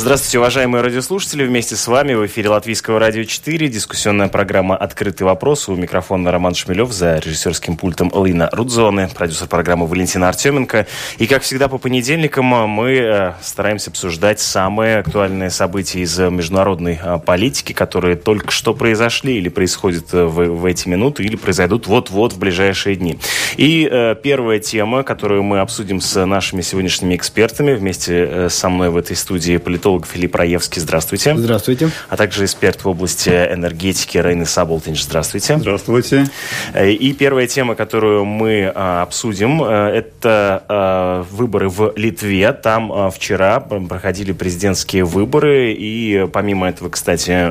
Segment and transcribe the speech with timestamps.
[0.00, 1.44] Здравствуйте, уважаемые радиослушатели.
[1.44, 3.68] Вместе с вами в эфире Латвийского радио 4.
[3.68, 5.68] Дискуссионная программа «Открытый вопрос».
[5.68, 10.86] У микрофона Роман Шмелев, за режиссерским пультом Лина Рудзоне, продюсер программы Валентина Артеменко.
[11.18, 17.18] И, как всегда, по понедельникам мы э, стараемся обсуждать самые актуальные события из международной э,
[17.18, 22.32] политики, которые только что произошли или происходят э, в, в эти минуты, или произойдут вот-вот
[22.32, 23.18] в ближайшие дни.
[23.58, 28.96] И э, первая тема, которую мы обсудим с нашими сегодняшними экспертами, вместе со мной в
[28.96, 30.80] этой студии политолог политолог Филипп Раевский.
[30.80, 31.36] Здравствуйте.
[31.36, 31.90] Здравствуйте.
[32.08, 35.02] А также эксперт в области энергетики Рейны Саболтинч.
[35.02, 35.58] Здравствуйте.
[35.58, 36.26] Здравствуйте.
[36.72, 42.52] Э, и первая тема, которую мы а, обсудим, э, это а, выборы в Литве.
[42.52, 45.72] Там а, вчера проходили президентские выборы.
[45.72, 47.50] И помимо этого, кстати,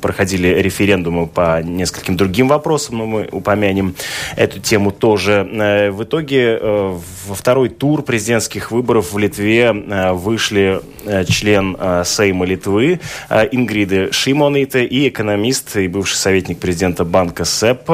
[0.00, 2.98] проходили референдумы по нескольким другим вопросам.
[2.98, 3.94] Но мы упомянем
[4.36, 5.46] эту тему тоже.
[5.92, 9.72] В итоге во второй тур президентских выборов в Литве
[10.12, 10.80] вышли
[11.28, 17.44] члены член э, Сейма Литвы э, Ингриды Шимониты и экономист и бывший советник президента банка
[17.44, 17.90] СЭП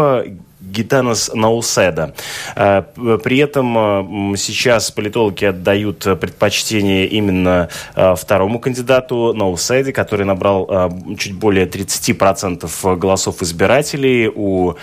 [0.77, 2.15] Гитанас Науседа.
[2.55, 2.83] Э,
[3.23, 10.67] при этом э, сейчас политологи отдают предпочтение именно э, второму кандидату Науседе, который набрал
[11.19, 14.31] чуть более 30% голосов избирателей.
[14.35, 14.75] У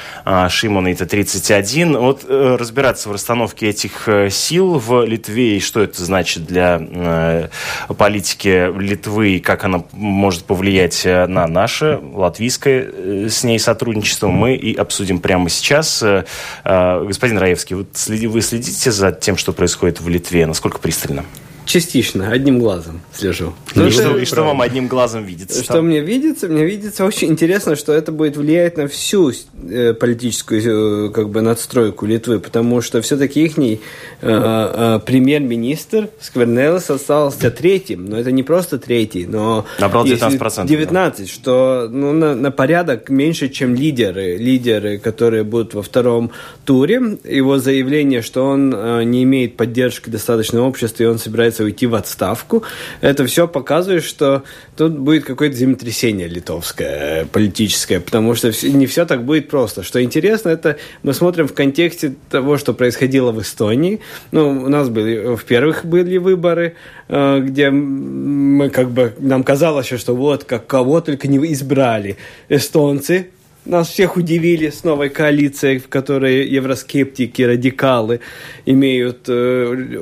[0.49, 1.97] Шимона это 31.
[1.97, 7.49] Вот разбираться в расстановке этих сил в Литве и что это значит для
[7.97, 14.75] политики Литвы и как она может повлиять на наше латвийское с ней сотрудничество, мы и
[14.75, 16.25] обсудим прямо сейчас сейчас, э,
[16.63, 20.45] э, господин Раевский, вы, следите за тем, что происходит в Литве?
[20.45, 21.25] Насколько пристально?
[21.65, 23.53] Частично, одним глазом слежу.
[23.75, 25.63] Ну, и, что, и что вам одним глазом видится?
[25.63, 25.87] Что там?
[25.87, 26.47] мне видится?
[26.47, 29.31] Мне видится очень интересно, что это будет влиять на всю
[29.69, 33.77] э, политическую э, как бы надстройку Литвы, потому что все-таки их э,
[34.21, 39.65] э, премьер-министр Сквернелес остался третьим, но это не просто третий, но...
[39.79, 40.67] Набрал 19%.
[40.67, 41.31] 19, да.
[41.31, 46.31] что ну, на, на порядок меньше, чем лидеры, лидеры, которые будут во втором
[46.65, 47.17] туре.
[47.23, 51.87] Его заявление, что он э, не имеет поддержки достаточного общества, и он собирается собирается уйти
[51.87, 52.63] в отставку.
[53.01, 54.43] Это все показывает, что
[54.75, 59.83] тут будет какое-то землетрясение литовское, политическое, потому что не все так будет просто.
[59.83, 63.99] Что интересно, это мы смотрим в контексте того, что происходило в Эстонии.
[64.31, 66.75] Ну, у нас были, в первых были выборы,
[67.07, 72.17] э, где мы как бы, нам казалось, что вот, как кого только не избрали
[72.49, 73.27] эстонцы,
[73.65, 78.19] нас всех удивили с новой коалицией, в которой евроскептики, радикалы
[78.65, 79.97] имеют э,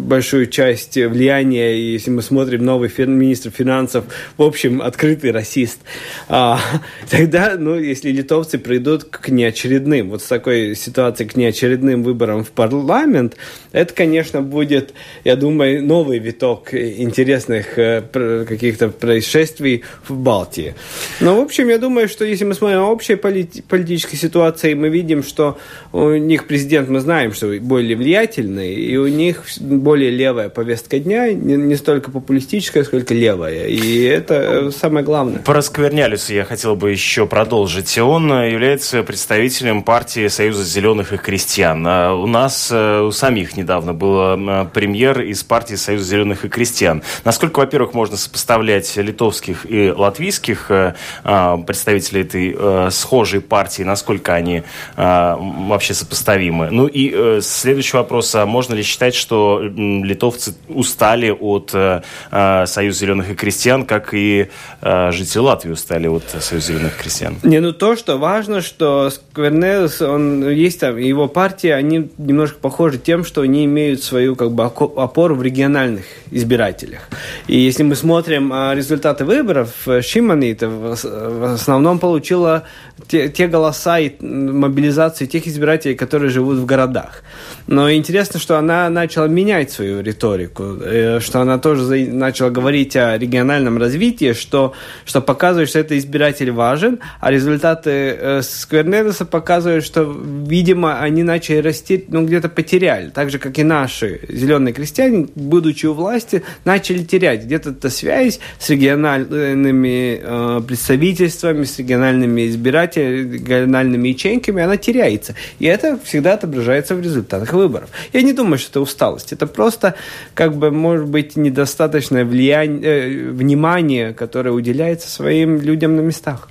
[0.00, 1.76] большую часть влияния.
[1.76, 4.04] И если мы смотрим новый фин, министр финансов,
[4.36, 5.80] в общем, открытый расист,
[6.28, 6.58] а,
[7.10, 12.50] тогда, ну, если литовцы придут к неочередным, вот с такой ситуацией к неочередным выборам в
[12.50, 13.36] парламент,
[13.72, 18.02] это, конечно, будет, я думаю, новый виток интересных э,
[18.48, 20.74] каких-то происшествий в Балтии.
[21.20, 25.24] Но, в общем, я думаю, что если мы смотрим общей полит политической ситуации мы видим,
[25.24, 25.58] что
[25.92, 31.32] у них президент, мы знаем, что более влиятельный, и у них более левая повестка дня,
[31.32, 33.66] не, не столько популистическая, сколько левая.
[33.66, 35.40] И это э, самое главное.
[35.40, 37.98] Про Сквернялиса я хотел бы еще продолжить.
[37.98, 41.84] Он является представителем партии Союза зеленых и крестьян.
[41.84, 44.38] А у нас, э, у самих недавно был
[44.72, 47.02] премьер из партии Союза зеленых и крестьян.
[47.24, 54.62] Насколько, во-первых, можно сопоставлять литовских и латвийских э, а, представителей этой схожие партии, насколько они
[54.96, 56.70] э, вообще сопоставимы.
[56.70, 62.02] Ну и э, следующий вопрос, а можно ли считать, что э, литовцы устали от э,
[62.30, 64.48] э, Союза зеленых и крестьян, как и
[64.80, 67.36] э, жители Латвии устали от Союза зеленых и крестьян?
[67.42, 72.98] Не, ну то, что важно, что Сквернелс, он есть там, его партии, они немножко похожи
[72.98, 77.08] тем, что они имеют свою как бы опору в региональных избирателях.
[77.46, 79.70] И если мы смотрим а, результаты выборов,
[80.00, 82.64] Шиманита в основном получила
[83.08, 87.22] те, те голоса и мобилизации тех избирателей, которые живут в городах.
[87.66, 93.16] Но интересно, что она начала менять свою риторику, э, что она тоже начала говорить о
[93.18, 94.72] региональном развитии, что,
[95.04, 100.02] что показывает, что этот избиратель важен, а результаты э, Сквернедеса показывают, что,
[100.46, 103.10] видимо, они начали расти, ну, где-то потеряли.
[103.10, 108.70] Так же, как и наши зеленые крестьяне, будучи у власти, начали терять где-то связь с
[108.70, 115.34] региональными э, представительствами, с региональными избирателями, избирательными ячейками, она теряется.
[115.58, 117.90] И это всегда отображается в результатах выборов.
[118.12, 119.32] Я не думаю, что это усталость.
[119.32, 119.94] Это просто,
[120.34, 126.48] как бы, может быть, недостаточное влияние, э, внимание, которое уделяется своим людям на местах.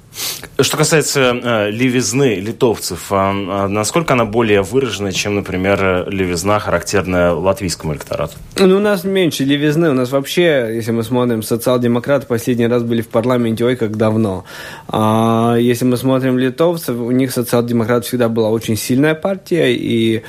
[0.59, 3.31] Что касается э, левизны литовцев, э,
[3.67, 8.33] насколько она более выражена, чем, например, левизна, характерная латвийскому электорату?
[8.57, 9.89] Ну, у нас меньше левизны.
[9.89, 14.43] У нас вообще, если мы смотрим, социал-демократы последний раз были в парламенте, ой, как давно.
[14.87, 20.21] А если мы смотрим литовцев, у них социал-демократ всегда была очень сильная партия, и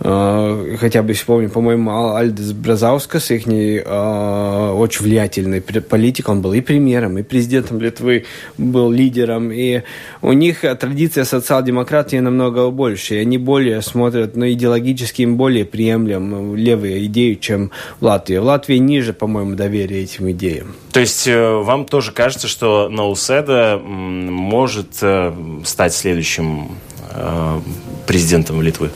[0.00, 6.52] э, хотя бы, если помню, по-моему, Альдес Бразаускас, их э, очень влиятельный политик, он был
[6.52, 8.24] и премьером, и президентом Литвы,
[8.56, 9.82] был лидером лидером, и
[10.22, 16.54] у них традиция социал-демократии намного больше, и они более смотрят на идеологически им более приемлем
[16.56, 18.36] левые идеи, чем в Латвии.
[18.36, 20.74] В Латвии ниже, по-моему, доверие этим идеям.
[20.92, 25.32] То есть э, вам тоже кажется, что Науседа может э,
[25.64, 26.68] стать следующим
[27.10, 27.60] э,
[28.06, 28.90] президентом Литвы?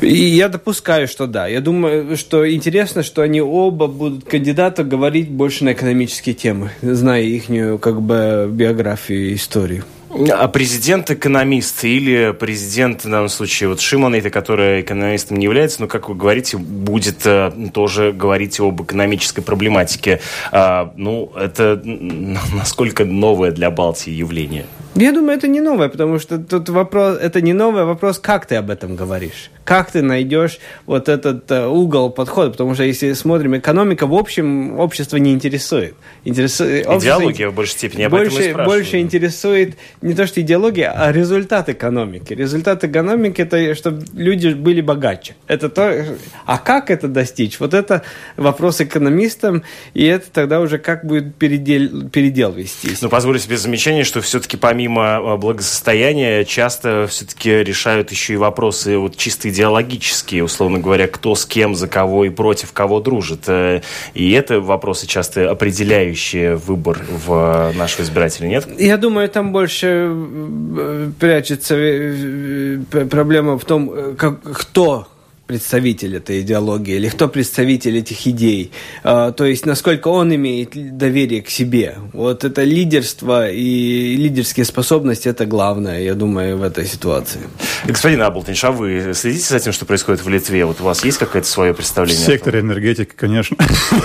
[0.00, 1.46] И я допускаю, что да.
[1.46, 7.22] Я думаю, что интересно, что они оба будут кандидаты говорить больше на экономические темы, зная
[7.22, 7.44] их
[7.80, 9.84] как бы биографию и историю.
[10.30, 15.80] А президент экономист или президент, в данном случае, вот Шимон, это который экономистом не является,
[15.80, 20.20] но, как вы говорите, будет э, тоже говорить об экономической проблематике.
[20.50, 24.66] А, ну, это насколько новое для Балтии явление?
[24.94, 28.56] Я думаю, это не новое, потому что тут вопрос, это не новый вопрос, как ты
[28.56, 29.50] об этом говоришь.
[29.64, 34.78] Как ты найдешь вот этот uh, угол подхода, потому что если смотрим, экономика в общем
[34.78, 35.94] общество не интересует.
[36.24, 41.12] интересует идеология в большей степени, об больше, этом Больше интересует не то, что идеология, а
[41.12, 42.32] результат экономики.
[42.32, 45.36] Результат экономики– это чтобы люди были богаче.
[45.46, 46.06] Это то,
[46.46, 47.60] а как это достичь?
[47.60, 48.02] Вот это
[48.36, 49.62] вопрос экономистам,
[49.94, 53.00] и это тогда уже как будет передел, передел вестись.
[53.00, 58.98] Ну, позволю себе замечание, что все-таки помимо а, благосостояния часто все-таки решают еще и вопросы
[58.98, 63.44] вот чисто идеологические, условно говоря, кто с кем, за кого и против кого дружит.
[63.46, 63.82] Э,
[64.14, 68.66] и это вопросы часто определяющие выбор в нашего избирателя, нет?
[68.78, 72.78] Я думаю, там больше э, прячется э,
[73.10, 75.06] проблема в том, как, кто
[75.52, 78.72] представитель этой идеологии или кто представитель этих идей.
[79.04, 81.96] А, то есть, насколько он имеет доверие к себе.
[82.14, 87.40] Вот это лидерство и лидерские способности– это главное, я думаю, в этой ситуации.
[87.84, 90.64] Господин Аблтинш, а вы следите за тем, что происходит в Литве?
[90.64, 92.24] Вот у вас есть какое-то свое представление?
[92.24, 93.56] В секторе энергетики, конечно.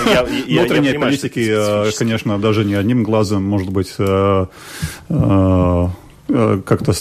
[0.06, 4.46] Я, я, я политики, э, конечно, даже не одним глазом, может быть, э,
[5.08, 5.88] Э,
[6.28, 6.92] как-то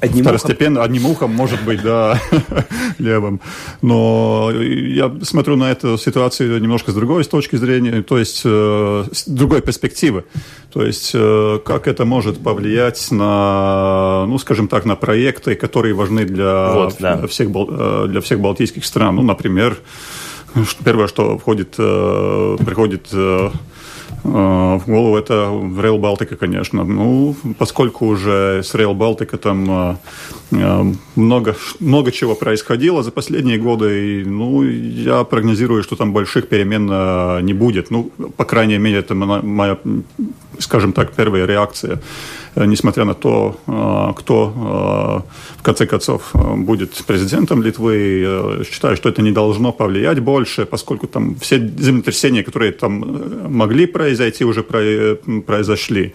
[0.00, 0.84] одним второстепенно, ухом?
[0.84, 2.20] одним ухом, может быть, да,
[2.98, 3.40] левым.
[3.82, 9.04] Но я смотрю на эту ситуацию немножко с другой с точки зрения, то есть э,
[9.12, 10.24] с другой перспективы.
[10.72, 16.24] То есть э, как это может повлиять на, ну, скажем так, на проекты, которые важны
[16.24, 17.26] для, вот, да.
[17.26, 19.16] всех, для всех балтийских стран.
[19.16, 19.76] Ну, например,
[20.84, 23.50] первое, что входит, приходит Э,
[24.24, 26.84] в голову это Rail Балтика, конечно.
[26.84, 29.96] Ну, поскольку уже с Rail Балтика там э,
[30.50, 37.44] много, много чего происходило за последние годы, и, ну, я прогнозирую, что там больших перемен
[37.44, 37.90] не будет.
[37.90, 39.78] Ну, по крайней мере, это моя,
[40.58, 42.00] скажем так, первая реакция.
[42.54, 49.08] Э, несмотря на то, э, кто э, в конце концов будет президентом Литвы, считаю, что
[49.08, 56.12] это не должно повлиять больше, поскольку там все землетрясения, которые там могли произойти, уже произошли.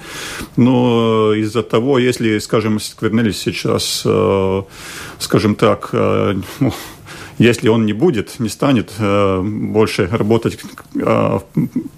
[0.58, 4.04] Но из-за того, если, скажем, Сквернелис сейчас,
[5.20, 6.74] скажем так, ну,
[7.40, 10.60] если он не будет, не станет э, больше работать
[10.96, 11.40] э,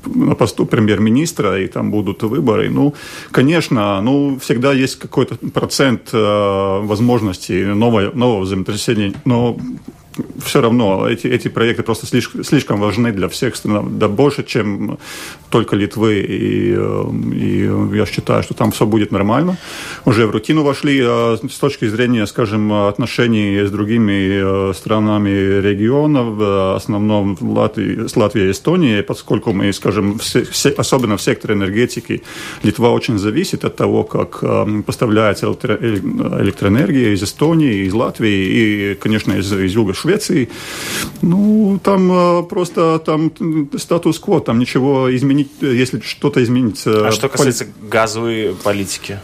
[0.06, 2.94] на посту премьер-министра, и там будут выборы, ну,
[3.32, 9.58] конечно, ну, всегда есть какой-то процент э, возможностей нового, нового землетрясения, но
[10.44, 14.98] все равно эти, эти проекты просто слишком, слишком важны для всех стран, да больше, чем
[15.50, 16.20] только Литвы.
[16.20, 19.58] И, и я считаю, что там все будет нормально.
[20.06, 26.24] Уже в рутину вошли а с точки зрения, скажем, отношений с другими э, странами региона,
[26.24, 32.24] в основном Латвии, с Латвией и Эстонией, поскольку мы, скажем, все, особенно в секторе энергетики,
[32.64, 39.34] Литва очень зависит от того, как э, поставляется электроэнергия из Эстонии, из Латвии и, конечно,
[39.34, 40.50] из, из юга Швеции.
[41.22, 43.32] Ну, там э, просто там
[43.78, 47.08] статус-кво, там ничего изменить, если что-то изменится.
[47.08, 47.90] А что касается поли...
[47.90, 49.20] газовой политики?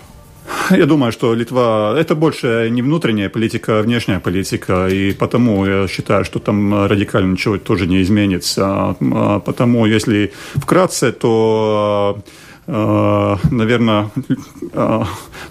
[0.69, 5.87] Я думаю, что Литва– это больше не внутренняя политика, а внешняя политика, и потому я
[5.87, 8.95] считаю, что там радикально ничего тоже не изменится.
[8.99, 12.19] А потому, если вкратце, то
[12.67, 14.09] наверное,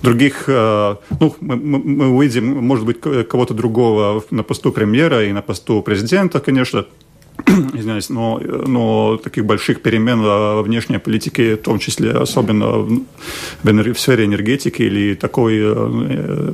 [0.02, 5.82] других, ну, мы, мы увидим, может быть, кого-то другого на посту премьера и на посту
[5.82, 6.84] президента, конечно,
[7.74, 13.02] извиняюсь, но, но таких больших перемен во внешней политике, в том числе особенно в,
[13.62, 16.52] в сфере энергетики или такое э,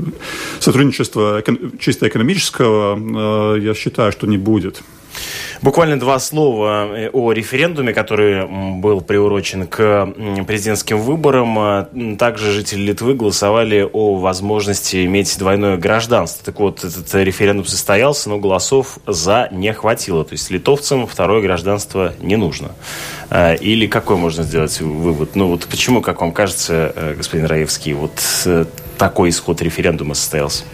[0.61, 1.43] сотрудничества
[1.79, 4.83] чисто экономического, э, я считаю, что не будет.
[5.63, 8.49] Буквально два слова э, о референдуме, который
[8.81, 10.13] был приурочен к
[10.45, 11.57] президентским выборам.
[11.57, 11.89] А,
[12.19, 16.45] также жители Литвы голосовали о возможности иметь двойное гражданство.
[16.45, 20.25] Так вот, этот референдум состоялся, но голосов за не хватило.
[20.25, 22.73] То есть литовцам второе гражданство не нужно.
[23.31, 25.37] А, или какой можно сделать вывод?
[25.37, 28.65] Ну вот почему, как вам кажется, э, господин Раевский, вот э,
[28.99, 30.65] такой исход референдума состоялся?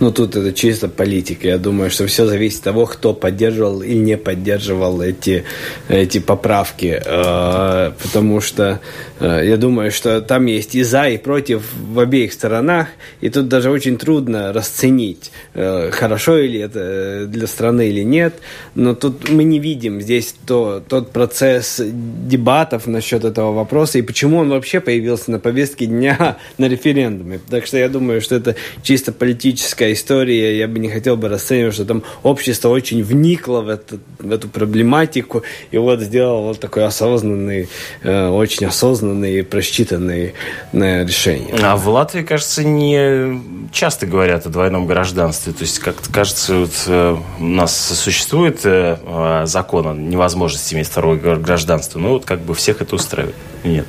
[0.00, 1.48] Ну, тут это чисто политика.
[1.48, 5.44] Я думаю, что все зависит от того, кто поддерживал или не поддерживал эти,
[5.88, 7.00] эти поправки.
[7.04, 8.80] Э, потому что
[9.26, 12.88] я думаю, что там есть и за, и против в обеих сторонах.
[13.20, 18.34] И тут даже очень трудно расценить, э, хорошо ли это для страны или нет.
[18.74, 24.38] Но тут мы не видим здесь то, тот процесс дебатов насчет этого вопроса и почему
[24.38, 27.40] он вообще появился на повестке дня на референдуме.
[27.48, 31.74] Так что я думаю, что это чисто политическая история, я бы не хотел бы расценивать,
[31.74, 36.84] что там общество очень вникло в, это, в эту проблематику и вот сделало вот такой
[36.84, 37.68] осознанный,
[38.02, 40.34] э, очень осознанный и просчитанный
[40.72, 41.54] э, решение.
[41.62, 43.40] А в Латвии, кажется, не
[43.72, 45.52] часто говорят о двойном гражданстве.
[45.52, 50.88] То есть, как-то кажется, вот, э, у нас существует э, э закон о невозможности иметь
[50.88, 53.36] второе гражданство, но вот как бы всех это устраивает.
[53.62, 53.86] Нет.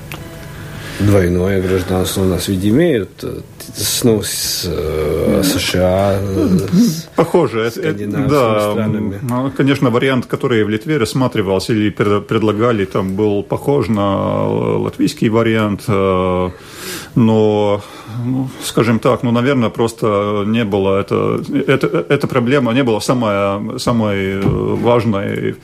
[0.99, 3.23] Двойное гражданство у нас ведь имеют
[4.03, 9.19] ну, с э, США, с Похоже, скандинавскими да, странами.
[9.21, 15.83] Ну, конечно, вариант, который в Литве рассматривался или предлагали, там был похож на латвийский вариант,
[15.87, 16.49] э,
[17.15, 17.81] но
[18.23, 23.77] ну, скажем так, ну, наверное, просто не было это, это, эта проблема не была самая,
[23.77, 25.55] самой важной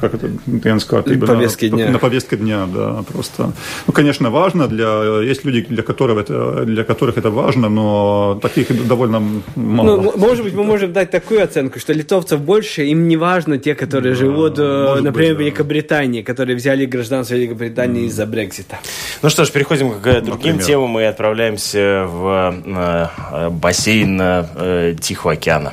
[0.00, 1.90] как это, Денская, на повестке дня.
[1.90, 3.52] На повестке дня, да, просто.
[3.86, 8.86] Ну, конечно, важно для, есть люди, для которых это, для которых это важно, но таких
[8.86, 9.22] довольно
[9.56, 10.02] мало.
[10.02, 13.74] Ну, может быть, мы можем дать такую оценку, что литовцев больше, им не важно те,
[13.74, 18.06] которые да, живут, э, например, быть, в Великобритании, которые взяли гражданство Великобритании mm.
[18.06, 18.78] из-за Брексита.
[19.22, 20.64] Ну что ж, переходим к другим например.
[20.64, 25.72] темам и отправляемся в э, бассейн э, Тихого океана.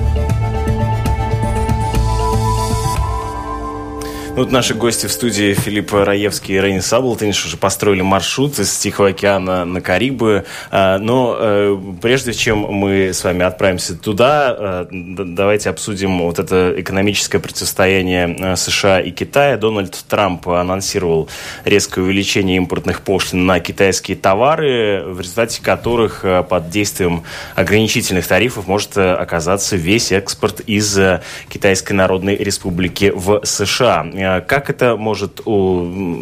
[4.33, 8.73] Ну, вот наши гости в студии Филипп Раевский и Рейни Саблтониш уже построили маршрут из
[8.77, 10.45] Тихого океана на Карибы.
[10.71, 16.73] А, но э, прежде чем мы с вами отправимся туда, э, давайте обсудим вот это
[16.77, 19.57] экономическое противостояние э, США и Китая.
[19.57, 21.27] Дональд Трамп анонсировал
[21.65, 27.23] резкое увеличение импортных пошлин на китайские товары, в результате которых под действием
[27.55, 30.97] ограничительных тарифов может оказаться весь экспорт из
[31.49, 34.05] Китайской Народной Республики в США.
[34.21, 35.41] Э, как это может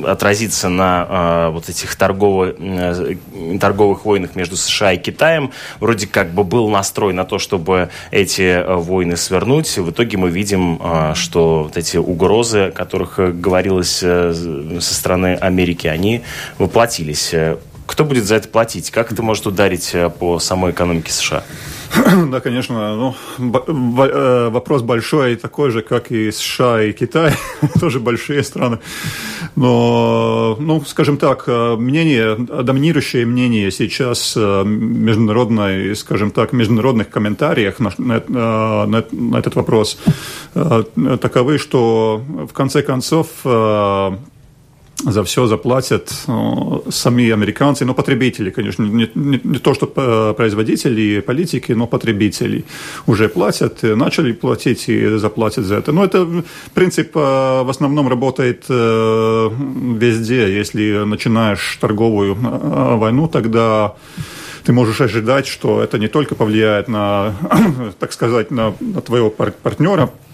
[0.06, 3.16] отразиться на э, вот этих торговых, э,
[3.60, 5.52] торговых войнах между США и Китаем?
[5.80, 9.78] Вроде как бы был настрой на то, чтобы эти войны свернуть.
[9.78, 10.82] В итоге мы видим,
[11.16, 14.34] что вот эти угрозы, о которых говорилось со
[14.82, 16.22] стороны Америки, они
[16.58, 17.34] воплотились.
[17.86, 18.92] Кто будет за это платить?
[18.92, 21.44] Как это может ударить по самой экономике США?
[22.32, 22.96] Да, конечно.
[22.96, 27.34] Ну, э, вопрос большой, такой же, как и США и Китай.
[27.80, 28.80] Тоже большие страны.
[29.56, 37.80] Но, ну, скажем так, э, мнение, доминирующее мнение сейчас э, международной, скажем так, международных комментариях
[37.80, 39.98] на, на, на, на этот вопрос
[40.54, 43.28] таковы, что в конце концов
[45.06, 49.88] за все заплатят ну, сами американцы, но потребители, конечно, не, не, не то, что
[50.36, 52.66] производители, политики, но потребители
[53.08, 55.92] уже платят, начали платить и заплатят за это.
[55.92, 56.28] Но это
[56.74, 59.50] принцип э, в основном работает э,
[60.00, 60.54] везде.
[60.54, 63.96] Если начинаешь торговую э, войну, тогда
[64.64, 67.36] ты можешь ожидать, что это не только повлияет на,
[68.00, 70.29] так сказать, на, на твоего партнера, Э,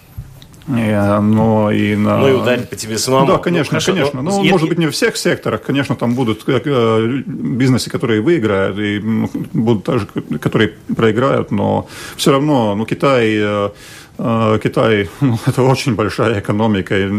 [0.67, 2.17] но и на...
[2.17, 3.27] Ну и ударить по тебе самому.
[3.27, 4.21] Да, конечно, ну, конечно.
[4.21, 5.61] Ну, ну может быть, не в всех секторах.
[5.61, 8.99] Конечно, там будут э, бизнесы, которые выиграют, и
[9.53, 10.07] будут также,
[10.39, 13.69] которые проиграют, но все равно, ну, Китай э, э,
[14.17, 16.97] Китай ну, это очень большая экономика.
[16.97, 17.09] И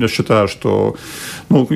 [0.00, 0.96] я считаю, что
[1.48, 1.68] ну,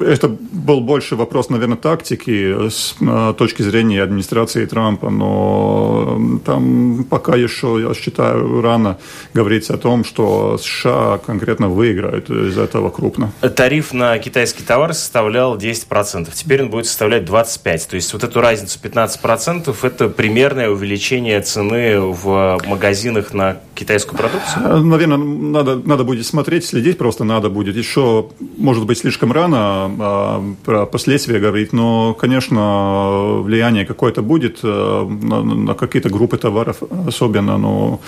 [0.00, 7.36] это был больше вопрос, наверное, тактики с э, точки зрения администрации Трампа, но там пока
[7.36, 8.98] еще, я считаю, рано
[9.34, 13.32] говорить о том, что США конкретно выиграют из этого крупно.
[13.40, 17.90] Тариф на китайский товар составлял 10%, теперь он будет составлять 25%.
[17.90, 24.64] То есть вот эту разницу 15% это примерное увеличение цены в магазинах на китайскую продукцию?
[24.64, 27.76] Э, наверное, надо, надо будет смотреть, следить просто надо будет.
[27.76, 35.06] Еще, может быть, слишком рано а, про последствия говорить, но, конечно, влияние какое-то будет э,
[35.22, 37.58] на, на какие-то группы товаров особенно.
[37.58, 38.00] Но,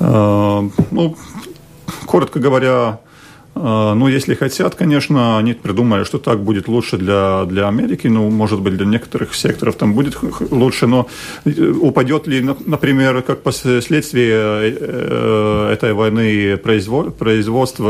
[0.00, 1.16] э, ну,
[2.06, 3.03] коротко говоря, а,
[3.54, 8.60] ну, если хотят, конечно, они придумали, что так будет лучше для, для Америки, ну, может
[8.60, 10.18] быть, для некоторых секторов там будет
[10.50, 11.06] лучше, но
[11.44, 17.88] э, упадет ли, например, как последствие э, этой войны производство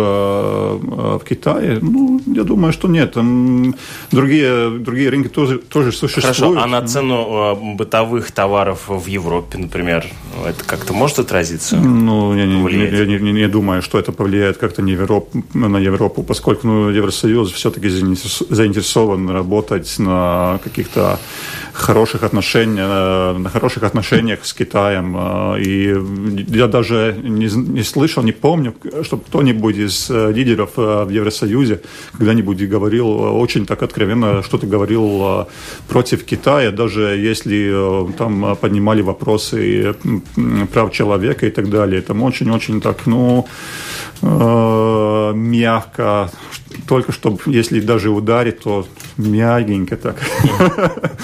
[0.83, 1.79] э, в Kитае?
[1.81, 3.13] Ну, я думаю, что нет.
[3.13, 3.75] Там
[4.11, 6.37] другие, другие рынки тоже, тоже существуют.
[6.37, 10.05] Хорошо, а на цену бытовых товаров в Европе, например,
[10.47, 11.77] это как-то может отразиться?
[11.77, 15.43] Ну, я не, я не, не, не думаю, что это повлияет как-то не в Европу
[15.55, 21.19] на Европу, поскольку ну, Евросоюз все-таки заинтересован работать на каких-то
[21.75, 25.17] хороших отношениях, э, на хороших отношениях с Китаем.
[25.17, 25.95] Э, и
[26.49, 31.81] я даже не, не слышал, не помню, чтобы кто-нибудь из э, лидеров в Евросоюзе
[32.13, 33.09] когда-нибудь говорил
[33.41, 35.47] очень так откровенно, что-то говорил
[35.89, 37.73] против Китая, даже если
[38.17, 39.95] там поднимали вопросы
[40.73, 42.01] прав человека и так далее.
[42.03, 43.47] Там очень-очень так, ну,
[45.35, 46.31] мягко,
[46.87, 50.17] только чтобы, если даже ударить, то мягенько так.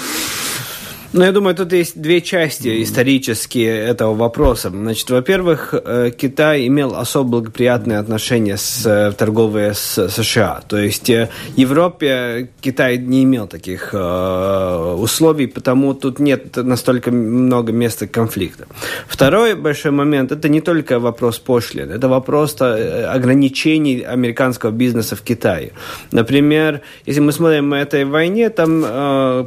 [1.13, 4.69] Ну, я думаю, тут есть две части исторические этого вопроса.
[4.69, 10.61] Значит, во-первых, э, Китай имел особо благоприятные отношения с э, торговые с США.
[10.69, 11.27] То есть э,
[11.57, 18.67] Европе Китай не имел таких условий, потому тут нет настолько много места конфликта.
[19.07, 25.71] Второй большой момент– это не только вопрос пошлин, это вопрос ограничений американского бизнеса в Китае.
[26.11, 28.81] Например, если мы смотрим на этой войне, там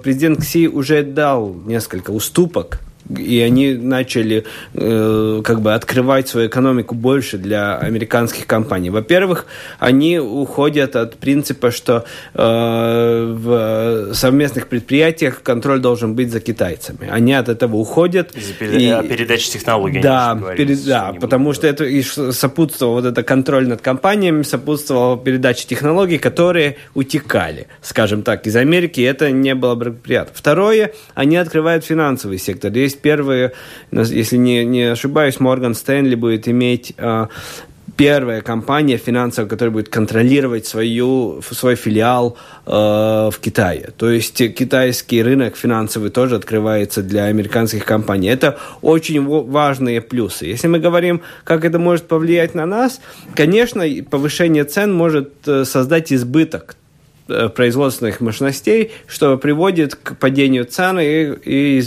[0.03, 6.95] президент Кси уже дал несколько уступок и они начали э, как бы открывать свою экономику
[6.95, 8.91] больше для американских компаний.
[8.91, 9.47] Во-первых,
[9.79, 17.09] они уходят от принципа, что э, в совместных предприятиях контроль должен быть за китайцами.
[17.11, 18.35] Они от этого уходят.
[18.35, 19.05] Из-за перед...
[19.05, 19.09] и...
[19.09, 20.01] передачи технологий.
[20.01, 20.85] Да, перед...
[20.87, 26.77] да потому что это и сопутствовало вот это контроль над компаниями, сопутствовало передаче технологий, которые
[26.95, 30.33] утекали, скажем так, из Америки, это не было благоприятно.
[30.35, 32.73] Второе, они открывают финансовый сектор.
[32.73, 33.53] Есть есть первые,
[33.91, 37.29] если не, не ошибаюсь, Морган Стэнли будет иметь а,
[37.97, 43.91] первая компания финансовая, которая будет контролировать свою, свой филиал э, в Китае.
[43.97, 48.29] То есть китайский рынок финансовый тоже открывается для американских компаний.
[48.29, 50.47] Это очень важные плюсы.
[50.47, 53.01] Если мы говорим, как это может повлиять на нас,
[53.35, 56.77] конечно, повышение цен может э, создать избыток
[57.27, 61.83] производственных мощностей, что приводит к падению цен и, и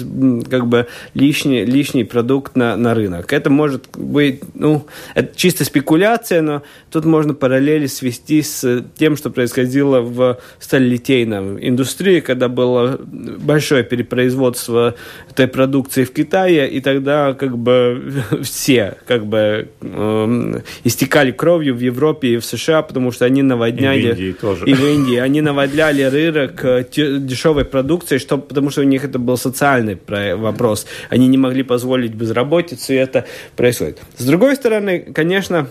[0.49, 3.31] как бы лишний, лишний продукт на, на рынок.
[3.33, 9.29] Это может быть, ну, это чисто спекуляция, но тут можно параллели свести с тем, что
[9.29, 14.95] происходило в сталелитейной индустрии, когда было большое перепроизводство
[15.29, 21.79] этой продукции в Китае, и тогда как бы все как бы э, истекали кровью в
[21.79, 23.99] Европе и в США, потому что они наводняли...
[23.99, 24.65] И в Индии тоже.
[24.65, 26.85] И в Индии они наводляли рынок э,
[27.19, 29.97] дешевой продукцией, что, потому что у них это был социальный
[30.35, 30.87] вопрос.
[31.09, 33.99] Они не могли позволить безработицу, и это происходит.
[34.17, 35.67] С другой стороны, конечно,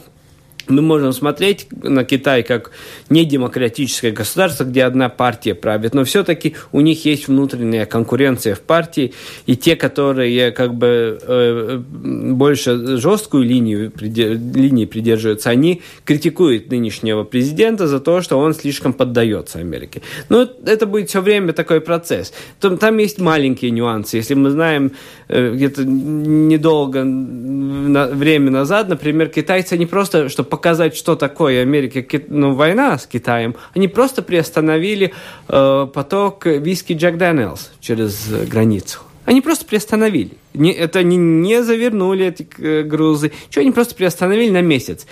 [0.68, 2.70] мы можем смотреть на Китай как
[3.10, 9.12] недемократическое государство, где одна партия правит, но все-таки у них есть внутренняя конкуренция в партии,
[9.46, 17.86] и те, которые как бы э, больше жесткую линию линии придерживаются, они критикуют нынешнего президента
[17.86, 20.02] за то, что он слишком поддается Америке.
[20.28, 22.32] Но это будет все время такой процесс.
[22.60, 24.16] Там, там есть маленькие нюансы.
[24.16, 24.92] Если мы знаем
[25.28, 32.02] э, где-то недолго на, время назад, например, китайцы не просто, чтобы показать, что такое Америка,
[32.28, 35.12] ну, война с Китаем, они просто приостановили
[35.48, 39.00] э, поток виски Джек Дэниелс через границу.
[39.26, 40.30] Они просто приостановили.
[40.54, 43.32] Не, это они не завернули эти э, грузы.
[43.50, 45.06] Что они просто приостановили на месяц.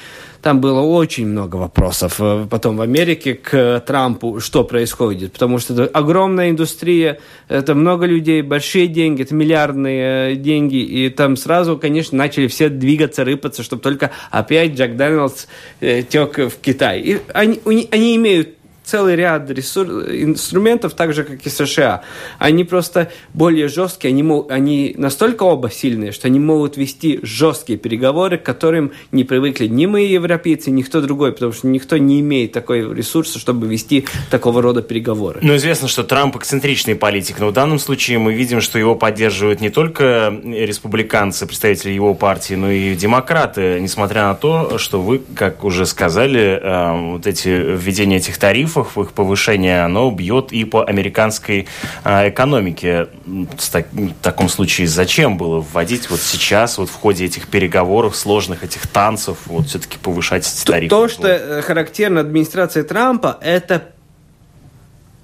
[0.44, 5.32] Там было очень много вопросов э, потом в Америке к Трампу, что происходит.
[5.32, 10.76] Потому что это огромная индустрия, это много людей, большие деньги, это миллиардные э, деньги.
[10.76, 15.46] И там сразу, конечно, начали все двигаться, рыпаться, чтобы только опять Джек Дaniels
[15.80, 17.00] тек в Китай.
[17.00, 17.58] И они,
[17.90, 18.50] они имеют
[18.84, 22.02] целый ряд ресурс, инструментов, так же, как и США.
[22.38, 27.78] Они просто более жесткие, они, мог, они настолько оба сильные, что они могут вести жесткие
[27.78, 32.20] переговоры, к которым не привыкли ни мы, европейцы, ни кто другой, потому что никто не
[32.20, 35.40] имеет такой ресурса, чтобы вести такого рода переговоры.
[35.42, 39.60] Но известно, что Трамп эксцентричный политик, но в данном случае мы видим, что его поддерживают
[39.60, 45.64] не только республиканцы, представители его партии, но и демократы, несмотря на то, что вы, как
[45.64, 50.84] уже сказали, э, вот эти введение этих тарифов тарифах, их повышение, оно бьет и по
[50.84, 51.68] американской
[52.02, 53.06] а, экономике.
[53.26, 58.16] В, так, в таком случае зачем было вводить вот сейчас, вот в ходе этих переговоров,
[58.16, 60.88] сложных этих танцев, вот все-таки повышать эти тарифы?
[60.90, 63.90] То, что э, характерно администрации Трампа, это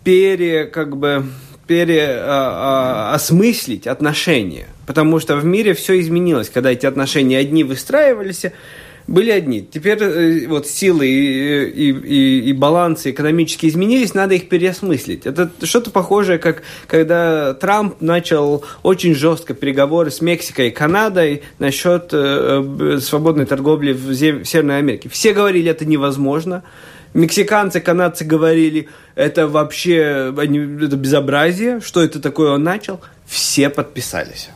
[0.05, 1.27] пере, как бы,
[1.67, 4.67] переосмыслить а, а, отношения.
[4.87, 8.47] Потому что в мире все изменилось, когда эти отношения одни выстраивались,
[9.11, 9.61] были одни.
[9.69, 15.27] Теперь э, вот силы и, и, и, и балансы экономически изменились, надо их переосмыслить.
[15.27, 22.11] Это что-то похожее, как когда Трамп начал очень жестко переговоры с Мексикой и Канадой насчет
[22.13, 25.09] э, свободной торговли в, в Северной Америке.
[25.09, 26.63] Все говорили, это невозможно.
[27.13, 33.01] Мексиканцы, канадцы говорили, это вообще это безобразие, что это такое он начал.
[33.31, 34.51] Все подписались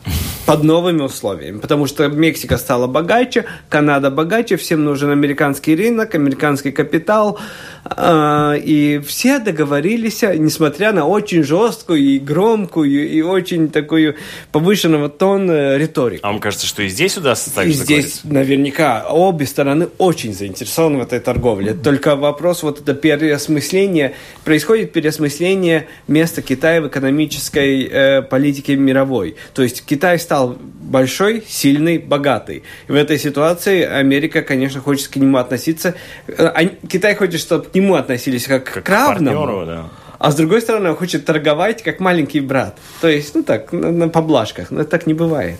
[0.45, 6.71] под новыми условиями, потому что Мексика стала богаче, Канада богаче, всем нужен американский рынок, американский
[6.71, 7.39] капитал,
[7.85, 14.15] а, и все договорились, несмотря на очень жесткую и громкую и очень такую
[14.51, 16.25] повышенного тона риторику.
[16.25, 20.99] А вам кажется, что и здесь удастся так И здесь наверняка обе стороны очень заинтересованы
[20.99, 21.73] в этой торговле.
[21.73, 29.35] Только вопрос вот это переосмысление, происходит переосмысление места Китая в экономической э, политике мировой.
[29.53, 32.63] То есть Китай стал большой, сильный, богатый.
[32.87, 35.95] И в этой ситуации Америка, конечно, хочет к нему относиться.
[36.27, 39.45] Э, Китай хочет, чтобы нему относились как, как к равному.
[39.45, 39.89] Партнеру, да.
[40.17, 42.77] А с другой стороны, он хочет торговать как маленький брат.
[43.01, 44.71] То есть, ну так, на, на поблажках.
[44.71, 45.59] Но так не бывает.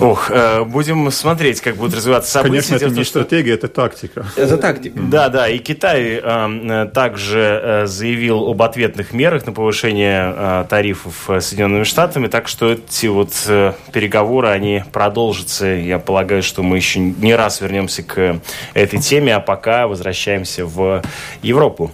[0.00, 2.68] Ох, э, будем смотреть, как будут развиваться события.
[2.68, 4.26] Конечно, это не стратегия, это тактика.
[4.36, 4.98] Это тактика.
[4.98, 5.48] Да, да.
[5.48, 12.26] И Китай э, также э, заявил об ответных мерах на повышение э, тарифов Соединенными Штатами.
[12.26, 15.66] Так что эти вот э, переговоры, они продолжатся.
[15.66, 18.40] Я полагаю, что мы еще не раз вернемся к
[18.74, 21.02] этой теме, а пока возвращаемся в
[21.42, 21.92] Европу.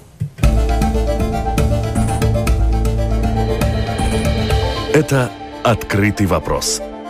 [4.93, 5.31] Это
[5.63, 6.83] «Открытый вопрос»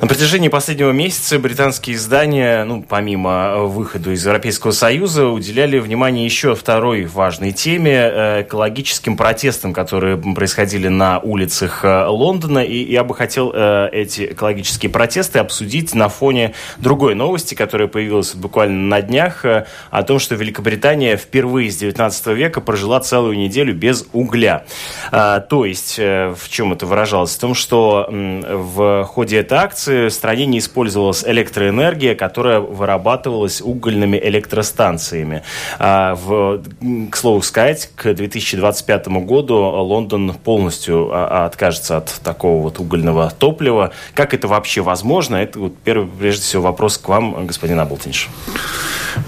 [0.00, 6.54] На протяжении последнего месяца британские издания, ну, помимо выхода из Европейского Союза, уделяли внимание еще
[6.54, 12.60] второй важной теме э,– экологическим протестам, которые происходили на улицах э, Лондона.
[12.60, 18.34] И я бы хотел э, эти экологические протесты обсудить на фоне другой новости, которая появилась
[18.34, 24.06] буквально на днях, о том, что Великобритания впервые с 19 века прожила целую неделю без
[24.14, 24.64] угля.
[25.10, 27.36] То есть, в чем это выражалось?
[27.36, 34.20] В том, что в ходе этой акции в стране не использовалась электроэнергия, которая вырабатывалась угольными
[34.22, 35.42] электростанциями.
[35.78, 36.62] А в,
[37.10, 43.92] к слову сказать, к 2025 году Лондон полностью а, откажется от такого вот угольного топлива.
[44.14, 45.36] Как это вообще возможно?
[45.36, 48.28] Это вот первый, прежде всего, вопрос к вам, господин Аблтинш.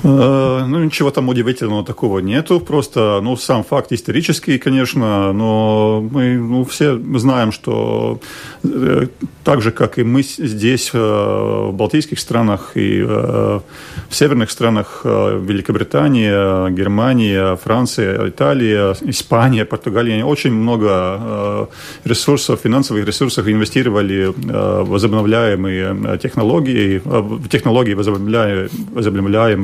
[0.05, 2.61] Э, ну, ничего там удивительного такого нету.
[2.61, 8.21] Просто, ну, сам факт исторический, конечно, но мы ну, все знаем, что
[8.65, 9.07] э,
[9.45, 13.63] так же, как и мы здесь, э, в Балтийских странах и в
[14.11, 21.69] северных странах Великобритания, Германия, Франция, Италия, Испания, Португалия, очень много
[22.05, 27.95] ресурсов, финансовых ресурсов инвестировали в возобновляемые технологии, в технологии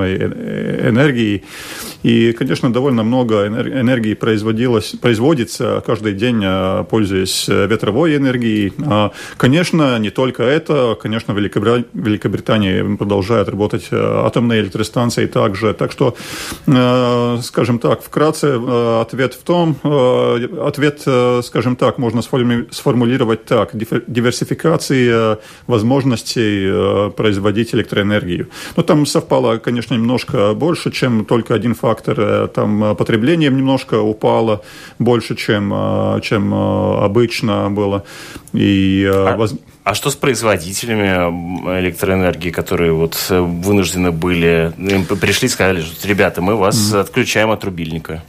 [0.08, 0.30] või
[0.88, 1.30] energi
[2.04, 6.44] И, конечно, довольно много энергии производилось, производится каждый день,
[6.88, 8.72] пользуясь ветровой энергией.
[9.36, 10.96] Конечно, не только это.
[11.00, 15.74] Конечно, в Великобритании продолжает работать атомные электростанции также.
[15.74, 16.14] Так что,
[17.42, 18.60] скажем так, вкратце
[19.00, 19.76] ответ в том,
[20.64, 21.04] ответ,
[21.44, 23.70] скажем так, можно сформулировать так.
[23.74, 28.48] Диверсификация возможностей производить электроэнергию.
[28.76, 31.87] Но там совпало, конечно, немножко больше, чем только один фактор.
[32.54, 34.62] Там потребление немножко упало
[34.98, 38.04] больше, чем, чем обычно было.
[38.52, 39.54] И, а, воз...
[39.84, 46.42] а что с производителями электроэнергии, которые вот вынуждены были, им пришли и сказали, что, ребята,
[46.42, 47.00] мы вас mm-hmm.
[47.00, 48.22] отключаем от рубильника?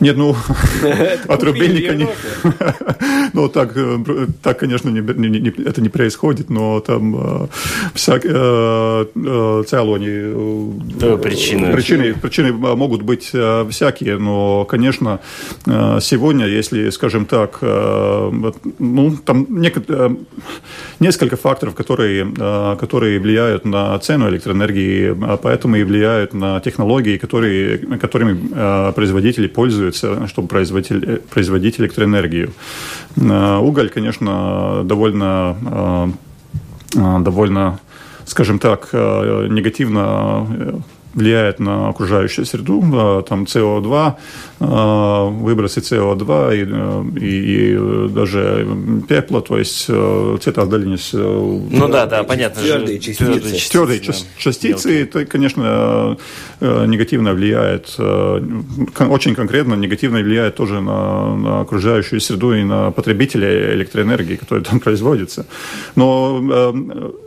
[0.00, 0.36] Нет, ну,
[1.28, 2.08] от рубильника не...
[3.32, 3.98] Ну, так, э,
[4.42, 7.46] так конечно, не, не, не, это не происходит, но там э,
[8.06, 11.72] э, э, целые причины.
[11.72, 12.14] причины.
[12.14, 15.20] Причины могут быть э, всякие, но, конечно,
[15.66, 19.46] э, сегодня, если, скажем так, э, ну, там
[21.00, 27.18] несколько факторов, которые, э, которые влияют на цену электроэнергии, а поэтому и влияют на технологии,
[27.18, 32.52] которые, которыми э, производители пользуются, чтобы производить, производить электроэнергию.
[33.16, 35.56] Э, уголь, конечно, довольно,
[36.94, 37.78] э, э, довольно
[38.24, 40.82] скажем так, негативно
[41.16, 44.14] влияет на окружающую среду, там СО2,
[45.30, 48.66] выбросы СО2 и, и, и даже
[49.08, 51.14] пепла, то есть цветоотдельность.
[51.14, 52.62] Ну да, да, понятно.
[52.62, 53.70] Твердые частицы.
[53.70, 54.12] Твердые да.
[54.38, 56.16] частицы, это, конечно,
[56.60, 64.36] негативно влияет, очень конкретно негативно влияет тоже на, на окружающую среду и на потребителей электроэнергии,
[64.36, 65.46] которые там производится.
[65.94, 66.72] Но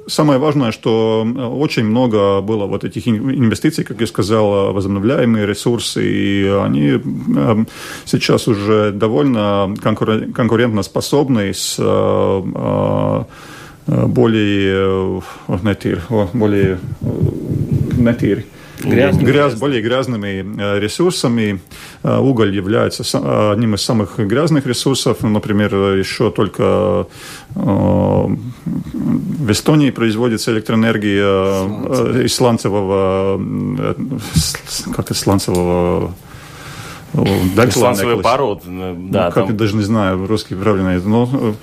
[0.08, 6.04] самое важное, что очень много было вот этих инвестиций инвестиций, как я сказал, возобновляемые ресурсы,
[6.04, 7.68] и они эм,
[8.06, 15.22] сейчас уже довольно конкурентоспособны с э, э, более,
[16.34, 16.78] более
[17.98, 18.44] неtīri
[18.80, 21.60] Грязными, гряз, более грязными э, ресурсами.
[22.04, 23.04] Э, уголь является
[23.52, 25.18] одним из самых грязных ресурсов.
[25.22, 27.08] Ну, например, еще только
[27.56, 27.60] э,
[29.40, 33.40] в Эстонии производится электроэнергия из сланцевого,
[34.94, 36.14] как это, сланцевого
[37.72, 39.26] Сланцевый пород, да.
[39.26, 39.58] Ну, как там...
[39.58, 41.56] даже не знаю, русский правильно, но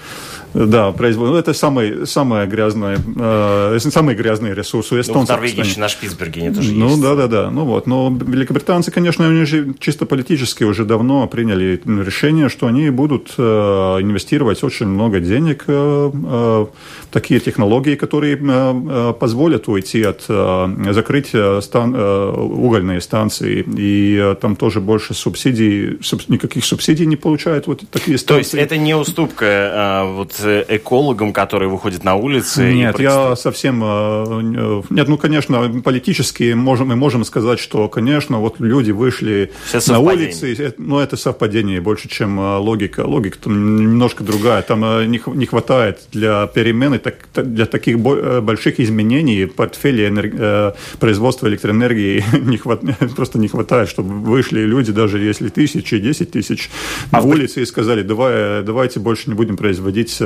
[0.55, 1.35] да, производство.
[1.35, 5.29] Ну, это самый, самое грязное, э, самые грязные ресурсы у эстонцев.
[5.29, 6.97] Ну, в Норвегии на Шпицбергене тоже ну, есть.
[6.97, 7.51] Ну, да, да, да.
[7.51, 7.87] Ну, вот.
[7.87, 13.43] Но великобританцы, конечно, они же чисто политически уже давно приняли решение, что они будут э,
[13.43, 15.73] инвестировать очень много денег э,
[16.13, 16.69] э, в
[17.11, 23.65] такие технологии, которые э, э позволят уйти от э, закрытия стан, э, угольной станции.
[23.77, 28.35] И э, там тоже больше субсидий, суб, никаких субсидий не получают вот такие станции.
[28.35, 32.73] То есть это не уступка э, вот экологам, которые выходят на улицы?
[32.73, 33.83] Нет, я совсем...
[33.83, 39.53] Э, нет, ну, конечно, политически можем, мы можем сказать, что, конечно, вот люди вышли
[39.89, 43.01] на улицы, но это совпадение больше, чем э, логика.
[43.01, 44.63] Логика там немножко другая.
[44.63, 47.01] Там э, не, хватает для перемены,
[47.35, 50.75] для таких больших изменений портфеля энерг...
[50.99, 52.81] производства электроэнергии не хват...
[53.15, 56.71] просто не хватает, чтобы вышли люди, даже если тысячи, десять тысяч
[57.11, 60.17] на а улице и сказали, давай, давайте больше не будем производить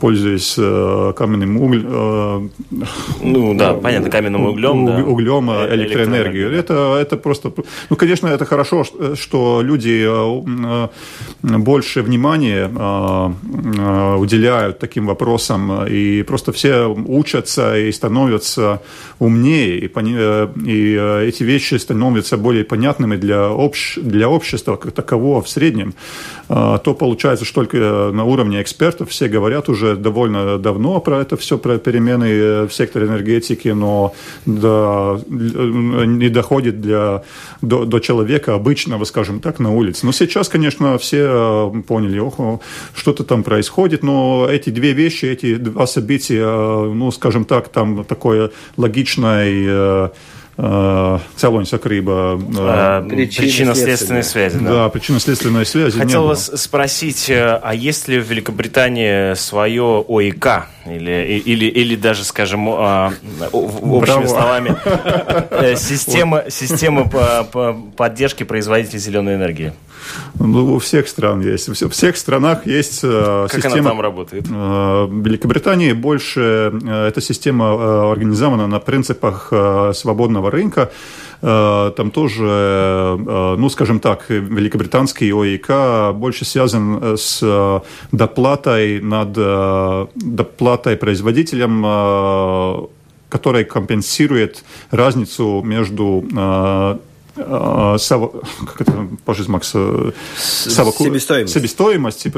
[0.00, 1.86] пользуясь э, каменным углем.
[1.88, 2.48] Э,
[3.22, 4.86] ну да, понятно, каменным углем.
[4.86, 5.04] Да.
[5.04, 6.52] Углем электроэнергию.
[6.52, 7.52] Это, это просто...
[7.90, 10.06] Ну, конечно, это хорошо, что люди
[11.42, 12.68] больше внимания
[14.18, 18.80] уделяют таким вопросам, и просто все учатся и становятся
[19.18, 19.90] умнее, и,
[20.66, 25.94] и эти вещи становятся более понятными для, общ, для общества как такового в среднем,
[26.48, 31.36] то получается, что только на уровне экспертов экспертов, все говорят уже довольно давно про это
[31.36, 34.14] все, про перемены э, в секторе энергетики, но
[34.46, 37.22] до, не доходит для,
[37.60, 40.06] до, до человека обычного, скажем так, на улице.
[40.06, 42.60] Но сейчас, конечно, все э, поняли, ох,
[42.94, 48.04] что-то там происходит, но эти две вещи, эти два события, э, ну, скажем так, там
[48.04, 50.12] такое логичное
[50.58, 52.36] Целоньсакриба.
[53.08, 54.58] Причинно-следственной связи.
[54.58, 55.96] Да, да причинно-следственной связи.
[55.98, 60.66] Хотел вас спросить, э, а есть ли в Великобритании свое ОИК?
[60.90, 63.12] Или, или, или даже, скажем, а,
[63.52, 64.26] общими Браво.
[64.26, 64.76] словами,
[65.50, 67.04] э, система, система
[67.96, 69.72] поддержки производителей зеленой энергии?
[70.38, 71.68] Ну, у всех стран есть.
[71.68, 73.74] В всех странах есть э, как система...
[73.74, 74.46] Как она там работает?
[74.48, 79.52] Э, в Великобритании больше э, эта система организована на принципах
[79.94, 80.90] свободного рынка.
[81.40, 83.16] Там тоже,
[83.58, 89.32] ну, скажем так, великобританский ОИК больше связан с доплатой над
[90.14, 92.88] доплатой производителям
[93.28, 96.24] который компенсирует разницу между
[97.98, 98.30] сав...
[98.66, 99.74] как это, боже, Макс,
[100.36, 101.04] Савоку...
[101.04, 101.54] себестоимость.
[101.54, 102.28] себестоимости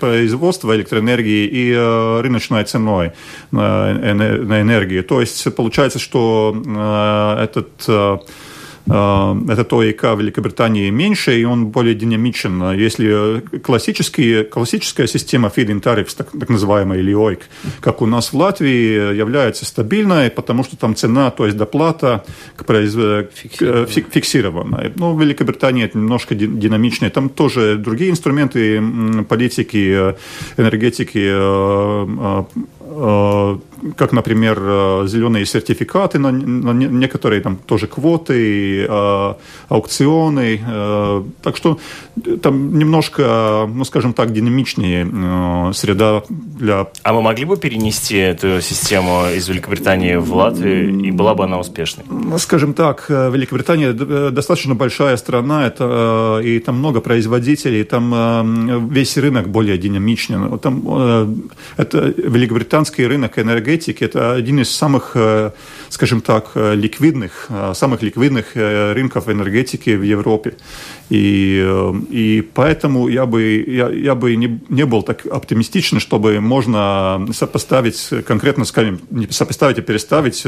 [0.00, 1.74] производства электроэнергии и
[2.22, 3.12] рыночной ценой
[3.50, 5.02] на энергию.
[5.04, 6.54] То есть получается, что
[7.38, 7.88] этот
[8.86, 12.72] Э, это ОИК в Великобритании меньше, и он более динамичен.
[12.72, 17.40] Если классические, классическая система feed-in tariffs, так, так называемая, или ОИК,
[17.80, 22.24] как у нас в Латвии, является стабильной, потому что там цена, то есть доплата
[22.56, 22.94] к произ...
[23.34, 23.86] фиксированная.
[23.86, 24.92] фиксированная.
[24.96, 27.10] Но ну, в Великобритании это немножко динамичнее.
[27.10, 28.82] Там тоже другие инструменты
[29.28, 30.14] политики, э,
[30.56, 32.44] энергетики э, Э,
[33.96, 39.34] как, например, э, зеленые сертификаты на, некоторые там тоже квоты, э,
[39.68, 40.60] аукционы.
[41.42, 41.78] Так что
[42.42, 46.86] там немножко, ну, скажем так, динамичнее среда для...
[47.02, 51.58] А мы могли бы перенести эту систему из Великобритании в Латвию, и была бы она
[51.58, 52.04] успешной?
[52.08, 59.48] Ну, скажем так, Великобритания достаточно большая страна, это, и там много производителей, там весь рынок
[59.48, 60.58] более динамичный.
[60.58, 65.52] Там, это Великобритания британский рынок энергетики– это один из самых, э,
[65.88, 70.54] скажем так, э, ликвидных, э, самых ликвидных рынков энергетики в Европе.
[71.10, 77.26] И, и поэтому я бы, я, я бы не, не был так оптимистичен, чтобы можно
[77.32, 80.44] сопоставить, конкретно, скажем, не сопоставить, а переставить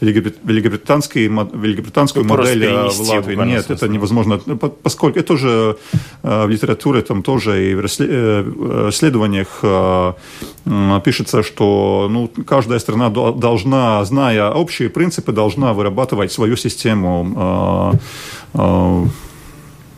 [0.00, 3.36] великобританский, великобританскую ну, модель в Латвии.
[3.36, 3.74] Нет, смысле.
[3.76, 5.76] это невозможно, поскольку это тоже
[6.22, 7.84] в литературе, там тоже и в
[8.90, 9.62] исследованиях
[11.04, 17.98] пишется, что ну, каждая страна должна, зная общие принципы, должна вырабатывать свою систему э,
[18.54, 19.06] э,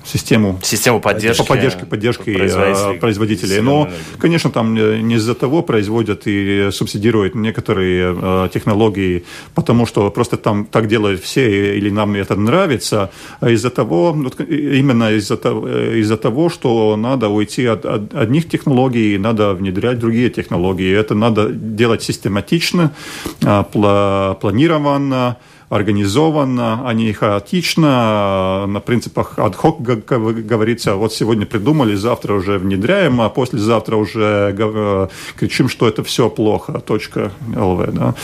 [0.05, 2.99] систему, систему поддержки, поддержки, поддержки производителей.
[2.99, 3.61] производителей.
[3.61, 10.37] Но, конечно, там не из-за того производят и субсидируют некоторые э, технологии, потому что просто
[10.37, 13.11] там так делают все, или нам это нравится,
[13.41, 14.17] а из-за того,
[14.49, 20.31] именно из-за того, из-за того, что надо уйти от, от одних технологий, надо внедрять другие
[20.31, 20.93] технологии.
[20.93, 22.93] Это надо делать систематично,
[23.41, 25.37] планированно,
[25.71, 33.21] организованно, а не хаотично, на принципах ad-hoc, как говорится, вот сегодня придумали, завтра уже внедряем,
[33.21, 38.15] а послезавтра уже э, кричим, что это все плохо, точка ЛВ, да,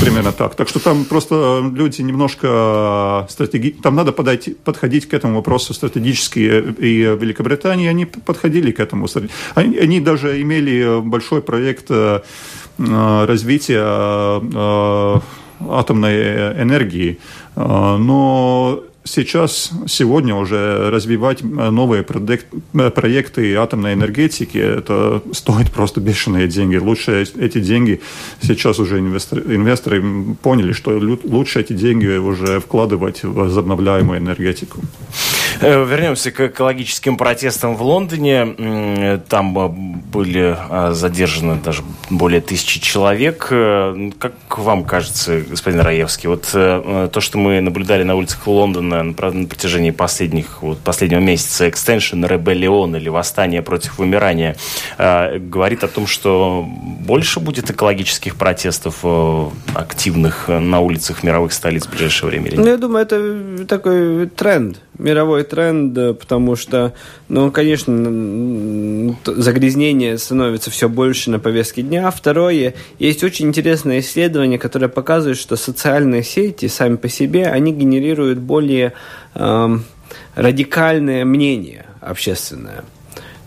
[0.00, 0.56] примерно так.
[0.56, 3.76] Так что там просто люди немножко стратеги...
[3.80, 9.06] там надо подойти, подходить к этому вопросу стратегически, и в Великобритании они подходили к этому.
[9.54, 12.20] Они, даже имели большой проект э,
[12.78, 15.20] развития э,
[15.60, 17.18] атомной энергии.
[17.56, 26.76] А, но сейчас, сегодня уже развивать новые проекты атомной энергетики, это стоит просто бешеные деньги.
[26.76, 28.00] Лучше эти деньги,
[28.40, 30.02] сейчас уже инвесторы, инвесторы
[30.42, 30.90] поняли, что
[31.24, 34.80] лучше эти деньги уже вкладывать в возобновляемую энергетику.
[35.60, 39.20] Э, вернемся к экологическим протестам в Лондоне.
[39.28, 39.68] Там э,
[40.12, 43.46] были э, задержаны даже более тысячи человек.
[43.48, 49.90] Как вам кажется, господин Раевский, вот то, что мы наблюдали на улицах Лондона на протяжении
[49.90, 54.56] последних, вот, последнего месяца, Extension Rebellion или Восстание против вымирания,
[54.98, 59.04] говорит о том, что больше будет экологических протестов
[59.74, 62.50] активных на улицах мировых столиц в ближайшее время?
[62.54, 66.92] Ну, я думаю, это такой тренд мировой тренд, потому что,
[67.28, 71.97] ну, конечно, загрязнение становится все больше на повестке дня.
[72.10, 78.38] Второе, есть очень интересное исследование, которое показывает, что социальные сети сами по себе, они генерируют
[78.38, 78.92] более
[79.34, 79.78] э,
[80.34, 82.84] радикальное мнение общественное.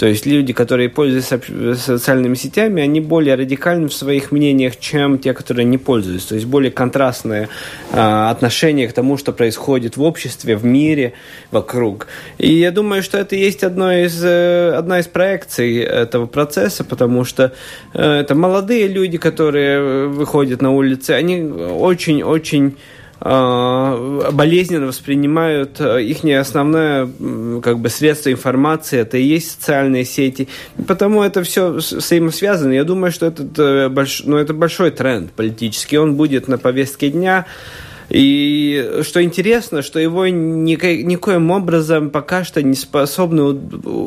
[0.01, 1.39] То есть люди, которые пользуются
[1.75, 6.29] социальными сетями, они более радикальны в своих мнениях, чем те, которые не пользуются.
[6.29, 7.49] То есть более контрастное
[7.91, 11.13] э, отношение к тому, что происходит в обществе, в мире,
[11.51, 12.07] вокруг.
[12.39, 17.23] И я думаю, что это есть одно из, э, одна из проекций этого процесса, потому
[17.23, 17.53] что
[17.93, 26.23] э, это молодые люди, которые выходят на улицы, они очень-очень а, болезненно воспринимают э, их
[26.39, 27.07] основное
[27.61, 30.47] как бы средство информации, это и есть социальные сети.
[30.87, 32.73] Потому это все взаимосвязано.
[32.73, 34.23] Я думаю, что этот, э, больш...
[34.25, 35.97] ну, это большой тренд политический.
[35.97, 37.45] Он будет на повестке дня.
[38.11, 43.57] И что интересно, что его нико, никоим образом пока что не способны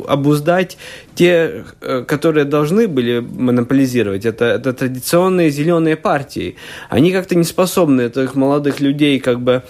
[0.07, 0.77] обуздать
[1.15, 4.25] те, э, которые должны были монополизировать.
[4.25, 6.55] Это, это традиционные зеленые партии.
[6.89, 9.63] Они как-то не способны этих молодых людей как бы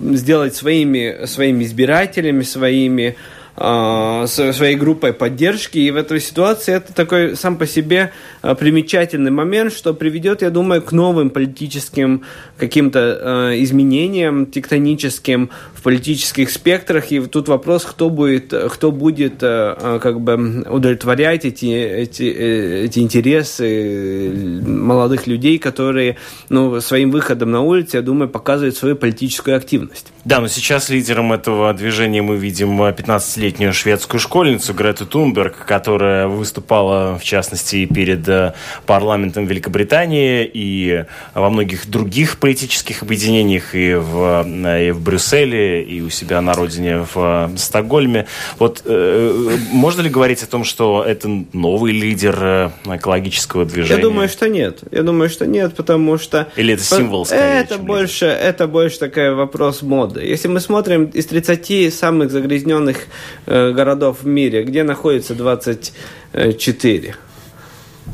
[0.00, 3.16] сделать своими, своими избирателями, своими
[3.58, 5.78] а, своей группой поддержки.
[5.78, 10.50] И в этой ситуации это такой сам по себе а, примечательный момент, что приведет, я
[10.50, 12.22] думаю, к новым политическим
[12.58, 17.10] каким-то а, изменениям тектоническим в политических спектрах.
[17.12, 24.60] И тут вопрос, кто будет, кто будет как бы удовлетворять эти, эти, э, эти интересы
[24.66, 26.16] молодых людей, которые
[26.50, 30.12] ну, своим выходом на улицу, я думаю, показывают свою политическую активность.
[30.24, 35.64] Да, но сейчас лидером этого движения мы видим 15 лет летнюю шведскую школьницу Грету Тунберг,
[35.64, 38.54] которая выступала, в частности, перед э,
[38.86, 46.00] парламентом Великобритании и во многих других политических объединениях и в, э, и в Брюсселе, и
[46.00, 48.26] у себя на родине в э, Стокгольме.
[48.58, 54.00] Вот э, можно ли говорить о том, что это новый лидер экологического движения?
[54.00, 54.80] Я думаю, что нет.
[54.90, 56.48] Я думаю, что нет, потому что...
[56.56, 60.24] Или это символ, скорее, это больше, это больше такой вопрос моды.
[60.24, 63.06] Если мы смотрим из 30 самых загрязненных
[63.46, 67.16] городов в мире, где находится 24?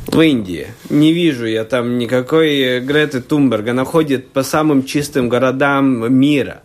[0.07, 0.67] В Индии.
[0.91, 3.69] Не вижу я там никакой Греты Тумберг.
[3.69, 6.63] Она ходит по самым чистым городам мира.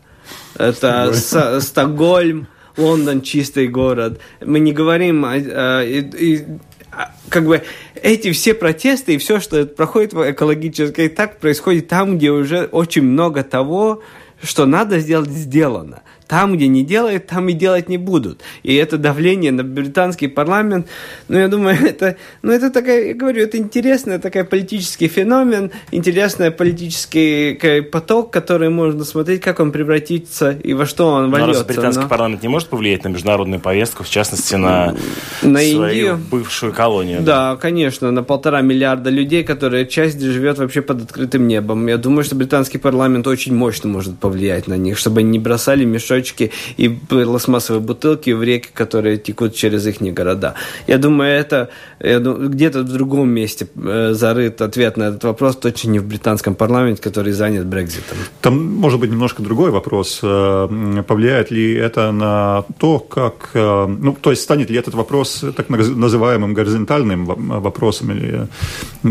[0.58, 1.14] Это
[1.62, 2.47] Стокгольм,
[2.78, 4.20] Лондон чистый город.
[4.43, 7.64] Мы не говорим о, о, о, как бы
[7.95, 13.03] эти все протесты и все, что проходит в экологической, так происходит там, где уже очень
[13.03, 14.03] много того,
[14.41, 16.01] что надо сделать, сделано.
[16.28, 18.41] Там, где не делают, там и делать не будут.
[18.63, 20.88] И это давление на британский парламент,
[21.30, 26.51] ну, я думаю, это, ну, это такая, я говорю, это интересный такой политический феномен, интересный
[26.51, 31.63] политический поток, который можно смотреть, как он превратится и во что он вольется.
[31.63, 32.09] Но британский но...
[32.09, 34.95] парламент не может повлиять на международную повестку, в частности, на,
[35.41, 36.19] на свою Индию.
[36.30, 37.21] бывшую колонию.
[37.21, 37.53] Да.
[37.53, 41.88] да, конечно, на полтора миллиарда людей, которые часть живет вообще под открытым небом.
[41.88, 45.86] Я думаю, что британский парламент очень мощно может повлиять на них, чтобы они не бросали
[45.86, 50.53] мешок мешочки и пластмассовые бутылки в реки, которые текут через их города.
[50.88, 55.99] Я думаю, это где-то в другом месте э, зарыт ответ на этот вопрос, точно не
[55.99, 58.18] в британском парламенте, который занят Брекзитом.
[58.41, 60.20] Там может быть немножко другой вопрос.
[60.24, 63.49] Э, повлияет ли это на то, как...
[63.53, 68.47] Э, ну, то есть станет ли этот вопрос так называемым горизонтальным вопросом, или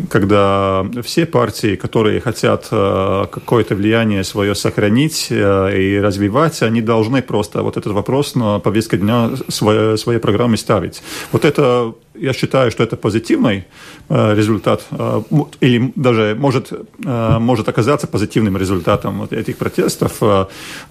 [0.08, 7.62] когда все партии, которые хотят какое-то влияние свое сохранить и развивать, они должны должны просто
[7.62, 11.02] вот этот вопрос на повестке дня своей, своей программы ставить.
[11.32, 13.64] Вот это я считаю, что это позитивный
[14.08, 15.22] э, результат, э,
[15.60, 20.22] или даже может, э, может оказаться позитивным результатом вот этих протестов,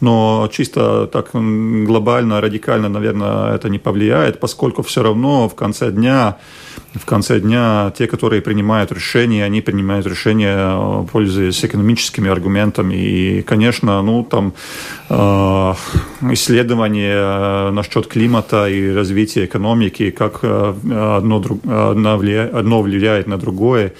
[0.02, 6.38] но чисто так глобально, радикально, наверное, это не повлияет, поскольку все равно в конце дня,
[6.96, 13.42] в конце дня те, которые принимают решения, они принимают решения, э, пользуясь экономическими аргументами, и,
[13.42, 14.54] конечно, ну, там
[15.10, 15.74] э,
[16.32, 20.74] исследования э, насчет климата и развития экономики, как э,
[21.18, 21.44] одно,
[21.92, 23.94] одно, влияет, одно влияет на другое.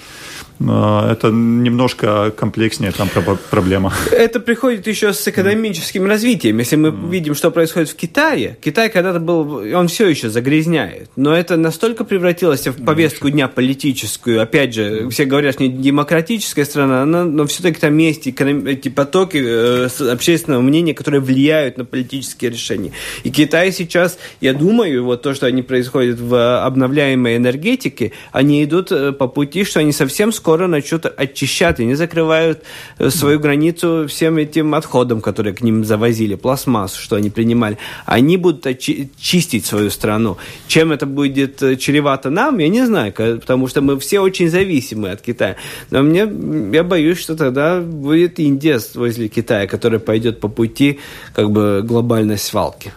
[0.58, 3.10] Это немножко комплекснее там
[3.50, 3.92] проблема.
[4.10, 6.58] Это приходит еще с экономическим развитием.
[6.58, 7.10] Если мы mm.
[7.10, 12.04] видим, что происходит в Китае, Китай когда-то был, он все еще загрязняет, но это настолько
[12.04, 14.40] превратилось в повестку дня политическую.
[14.40, 19.42] Опять же, все говорят, что не демократическая страна, но, но все-таки там есть эти потоки
[19.44, 22.92] э, общественного мнения, которые влияют на политические решения.
[23.24, 28.90] И Китай сейчас, я думаю, вот то, что они происходят в обновляемой энергетике, они идут
[28.90, 32.62] э, по пути, что они совсем скоро скоро начнут очищать, они закрывают
[32.98, 37.78] э, свою границу всем этим отходом, которые к ним завозили, пластмассу, что они принимали.
[38.04, 38.78] Они будут
[39.18, 40.36] чистить свою страну.
[40.68, 45.10] Чем это будет э, чревато нам, я не знаю, потому что мы все очень зависимы
[45.10, 45.56] от Китая.
[45.90, 46.28] Но мне,
[46.72, 50.98] я боюсь, что тогда будет Индия возле Китая, которая пойдет по пути
[51.34, 52.92] как бы глобальной свалки.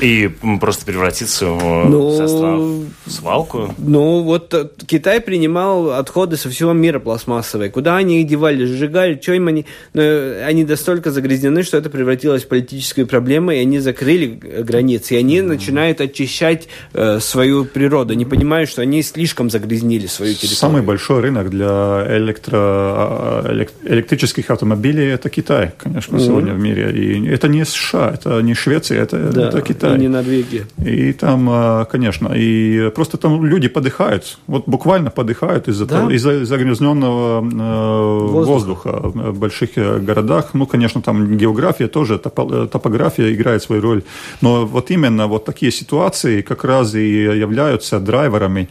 [0.00, 0.30] И
[0.60, 2.60] просто превратиться в ну, состав
[3.06, 3.74] свалку?
[3.78, 7.70] Ну, вот э, Китай принимал отходы со всего мира пластмассовые.
[7.70, 9.64] Куда они их девали, сжигали, что им они...
[9.94, 10.02] Ну,
[10.44, 15.14] они настолько загрязнены, что это превратилось в политическую проблему, и они закрыли э, границы.
[15.14, 15.46] И они mm-hmm.
[15.46, 20.56] начинают очищать э, свою природу, не понимают, что они слишком загрязнили свою территорию.
[20.56, 22.58] Самый большой рынок для электро...
[22.58, 26.26] А, электрических автомобилей– это Китай, конечно, mm-hmm.
[26.26, 26.92] сегодня в мире.
[26.92, 29.48] И это не США, это не Швеция, это, да.
[29.48, 29.85] это Китай.
[29.86, 29.98] Китай.
[29.98, 30.66] И не Норвегия.
[30.84, 36.12] И там, а, конечно, и просто там люди подыхают, вот буквально подыхают из-за да?
[36.12, 39.00] из загрязненного э, воздуха.
[39.00, 39.00] воздуха
[39.32, 40.50] в больших э, городах.
[40.54, 44.02] Ну, конечно, там география тоже, топография играет свою роль.
[44.40, 48.68] Но вот именно вот такие ситуации как раз и являются драйверами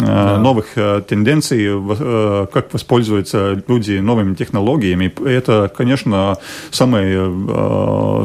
[0.00, 0.38] Э, да.
[0.38, 5.12] новых э, тенденций, э, как воспользуются люди новыми технологиями.
[5.28, 6.36] Это, конечно,
[6.70, 7.28] самая,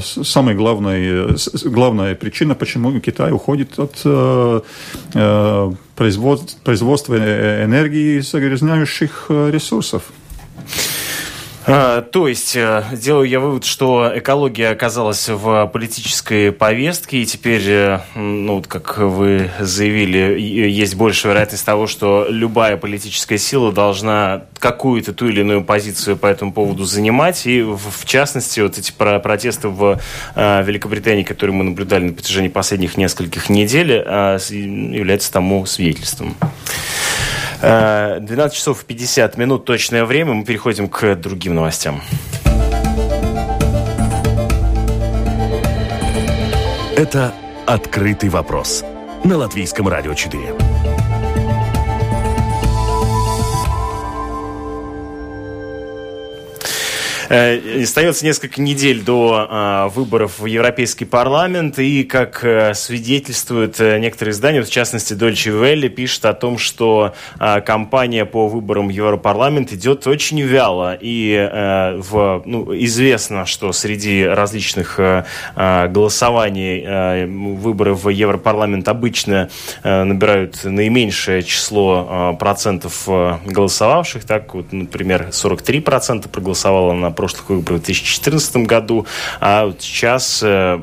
[0.02, 1.36] самая главная,
[1.66, 4.02] главная причина, почему Китай уходит от
[5.96, 10.04] производства энергии загрязняющих ресурсов.
[11.66, 17.64] А, то есть, э, делаю я вывод, что экология оказалась в политической повестке, и теперь,
[17.66, 25.14] э, ну, как вы заявили, есть большая вероятность того, что любая политическая сила должна какую-то
[25.14, 30.01] ту или иную позицию по этому поводу занимать, и в частности, вот эти протесты в
[30.36, 36.36] э, Великобритании, которые мы наблюдали на протяжении последних нескольких недель, являются тому свидетельством.
[37.64, 40.34] 12 часов 50 минут точное время.
[40.34, 42.01] Мы переходим к другим новостям.
[46.97, 47.34] Это
[47.66, 48.84] «Открытый вопрос»
[49.24, 50.62] на Латвийском радио 4.
[57.34, 64.34] Остается несколько недель до а, выборов в Европейский парламент, и, как э, свидетельствуют э, некоторые
[64.34, 70.06] издания, в частности, Deutsche Welle пишет о том, что кампания по выборам в Европарламент идет
[70.08, 71.50] очень вяло, и
[72.00, 75.00] в, ну, известно, что среди различных
[75.56, 77.26] голосований
[77.56, 79.50] выборы в Европарламент обычно
[79.84, 88.57] набирают наименьшее число процентов голосовавших, так вот, например, 43% проголосовало на прошлых выборах в 2014
[88.67, 89.07] году,
[89.39, 90.78] а вот сейчас э,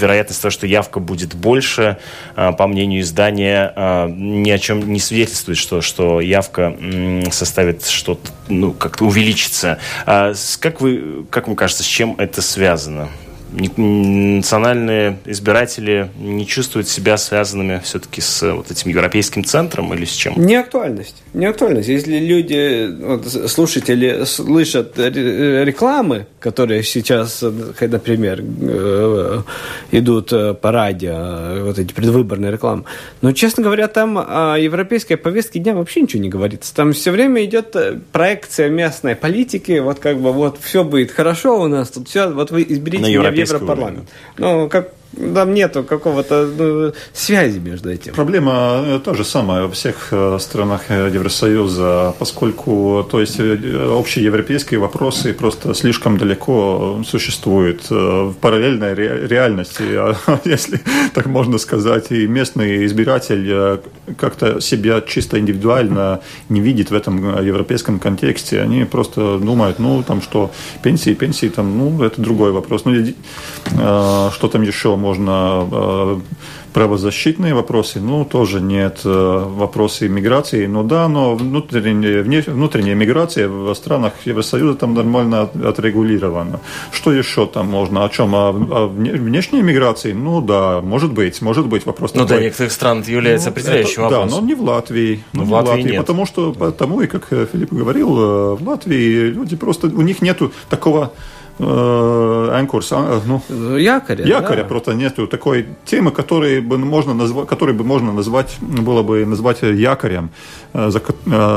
[0.00, 1.98] вероятность того, что явка будет больше,
[2.36, 6.74] э, по мнению издания, э, ни о чем не свидетельствует, что, что явка
[7.30, 9.78] составит что-то, ну, как-то увеличится.
[10.06, 13.10] А как, вы, как вам кажется, с чем это связано?
[13.50, 20.34] Национальные избиратели не чувствуют себя связанными все-таки с вот этим европейским центром или с чем?
[20.36, 21.22] Неактуальность.
[21.34, 21.88] Неактуальность.
[21.88, 29.42] Если люди, вот, слушатели слышат рекламы, которые сейчас, например, э,
[29.92, 32.84] идут э, по радио, вот эти предвыборные рекламы,
[33.22, 36.74] но, честно говоря, там о европейской повестке дня вообще ничего не говорится.
[36.74, 41.60] Там все время идет э, проекция местной политики, вот как бы вот все будет хорошо
[41.60, 44.08] у нас, тут все, вот вы изберите меня Европарламент.
[44.36, 48.12] Ну, как там нету какого-то ну, связи между этим.
[48.12, 54.24] Проблема э, та же самая во всех э, странах э, Евросоюза, поскольку то есть общие
[54.24, 60.80] европейские вопросы просто слишком далеко существуют в параллельной реальности, а если
[61.14, 63.80] так можно сказать, и местный избиратель
[64.16, 70.20] как-то себя чисто индивидуально не видит в этом европейском контексте, они просто думают, ну там
[70.20, 70.50] что,
[70.82, 72.94] пенсии, пенсии, там, ну это другой вопрос, ну
[73.74, 76.20] что там еще можно э,
[76.72, 79.00] правозащитные вопросы, ну, тоже нет.
[79.04, 86.60] Э, вопросы миграции, ну да, но внутренняя, внутренняя миграция в странах Евросоюза там нормально отрегулирована.
[86.92, 88.04] Что еще там можно?
[88.04, 88.34] О чем?
[88.34, 90.12] О, о внешней миграции?
[90.12, 94.04] Ну да, может быть, может быть вопрос Ну да, некоторых стран это является ну, определяющим
[94.04, 94.28] это, вопросом.
[94.30, 95.24] Да, но не в Латвии.
[95.32, 96.00] Но в Латвии, Латвии нет.
[96.00, 100.52] Потому что, потому и как Филипп говорил, э, в Латвии люди просто, у них нету
[100.68, 101.12] такого
[101.60, 102.92] анкурс,
[103.26, 103.42] ну,
[103.78, 104.24] якоря.
[104.24, 104.64] Якоря, да.
[104.64, 109.62] просто нету такой темы, которой бы можно назвать, который бы можно назвать, было бы назвать
[109.62, 110.30] якорем,
[110.72, 111.00] за,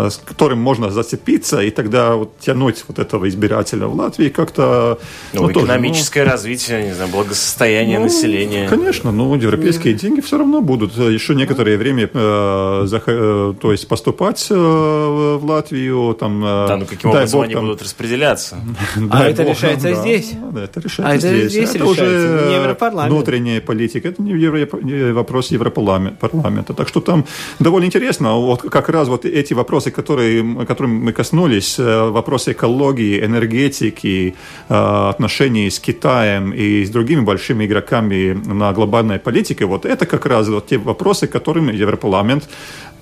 [0.10, 4.98] с которым можно зацепиться и тогда вот тянуть вот этого избирателя в Латвии как-то.
[5.34, 8.68] Ну, ну экономическое тоже, ну, развитие, не знаю, благосостояние ну, населения.
[8.68, 9.98] Конечно, ну европейские mm.
[9.98, 16.16] деньги все равно будут еще некоторое время, э, э, то есть поступать э, в Латвию,
[16.20, 16.42] там.
[16.42, 18.58] Да, ну каким образом они будут распределяться?
[19.12, 20.34] А это решается да, здесь.
[20.52, 21.42] Да, это решается а здесь.
[21.42, 23.14] Это, здесь это уже не Европарламент.
[23.14, 26.74] внутренняя политика, это не, Евро, не вопрос Европарламента.
[26.74, 27.26] Так что там
[27.60, 28.36] довольно интересно.
[28.36, 34.36] Вот как раз вот эти вопросы, которые, которым мы коснулись, э, вопросы экологии, энергетики,
[34.70, 40.26] э, отношений с Китаем и с другими большими игроками на глобальной политике, вот это как
[40.26, 42.50] раз вот те вопросы, которыми Европарламент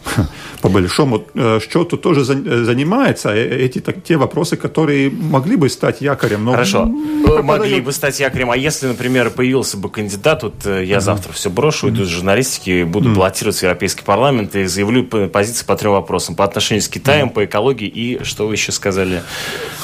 [0.61, 3.29] по большому э, счету тоже э, занимается.
[3.29, 6.45] Э, эти так, те вопросы, которые могли бы стать якорем.
[6.45, 6.89] Но Хорошо,
[7.23, 7.45] пропадают.
[7.45, 8.51] могли бы стать якорем.
[8.51, 10.99] А если, например, появился бы кандидат, вот я mm-hmm.
[10.99, 11.91] завтра все брошу, mm-hmm.
[11.91, 13.15] иду из журналистики, буду mm-hmm.
[13.15, 16.35] баллотироваться в Европейский парламент и заявлю позиции по трем вопросам.
[16.35, 17.33] По отношению с Китаем, mm-hmm.
[17.33, 19.21] по экологии и, что вы еще сказали?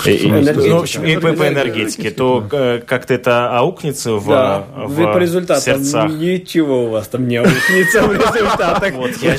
[0.05, 2.11] И, и, ну, в общем, и по, по энергетике.
[2.11, 2.45] То
[2.86, 4.66] как-то это аукнется в, да.
[4.76, 6.11] в Вы по результатам сердцах.
[6.11, 8.93] ничего у вас там не аукнется в результатах.
[8.93, 9.36] Вот я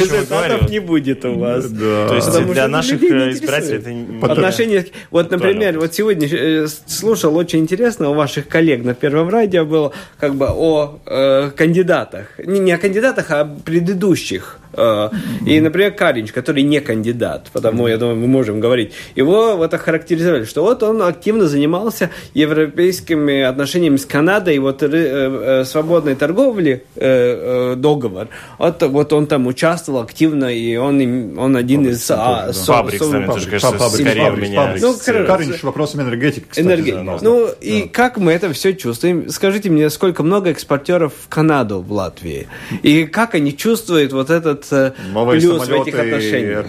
[0.70, 1.70] Не будет у вас.
[1.70, 2.08] Да.
[2.08, 4.22] То есть для наших избирателей это не...
[4.22, 4.86] Отношения...
[5.10, 9.92] Вот, например, вот сегодня э, слушал очень интересно у ваших коллег на Первом радио было
[10.18, 12.38] как бы о э, кандидатах.
[12.38, 15.10] Не, не о кандидатах, а о предыдущих Э,
[15.44, 20.44] и, например, Каринч, который не кандидат, потому, я думаю, мы можем говорить, его вот охарактеризовали,
[20.44, 28.28] что вот он активно занимался европейскими отношениями с Канадой, вот э, э, свободной торговли договор,
[28.58, 32.10] вот, вот он там участвовал активно, и он, он один фабрик, из...
[32.10, 34.66] А, со, фабрик, со, наверное, тоже, кажется, фабрик, скорее фабрик, у меня...
[34.66, 36.66] Фабрик, ну, Каринч вопросами энергетики, кстати.
[36.66, 36.90] Энерги...
[36.92, 37.52] Да, ну, да.
[37.60, 39.28] и как мы это все чувствуем?
[39.28, 42.48] Скажите мне, сколько много экспортеров в Канаду в Латвии?
[42.82, 44.66] И как они чувствуют вот этот
[45.12, 46.66] Новые плюс в этих отношениях.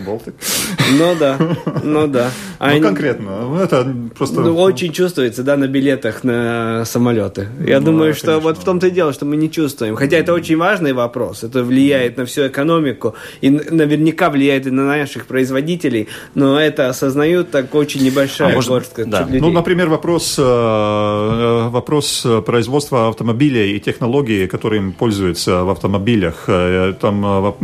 [0.97, 1.37] Ну да,
[1.83, 2.31] ну да.
[2.59, 4.41] Ну Они, конкретно, ну, это просто...
[4.41, 7.49] Ну, очень чувствуется, да, на билетах на самолеты.
[7.63, 8.49] Я ну, думаю, да, что конечно.
[8.49, 9.95] вот в том-то и дело, что мы не чувствуем.
[9.95, 14.85] Хотя это очень важный вопрос, это влияет на всю экономику и наверняка влияет и на
[14.85, 19.23] наших производителей, но это осознают так очень небольшая а может, горстка да.
[19.23, 19.39] людей.
[19.41, 26.45] Ну, например, вопрос, э, э, вопрос производства автомобилей и технологий, которым пользуются в автомобилях.
[26.47, 27.57] Э, там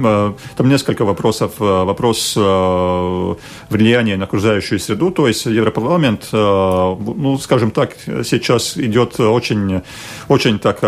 [0.55, 1.53] там несколько вопросов.
[1.59, 3.35] Э, вопрос э,
[3.69, 9.81] влияния на окружающую среду, то есть Европарламент, э, ну, скажем так, сейчас идет очень,
[10.27, 10.79] очень так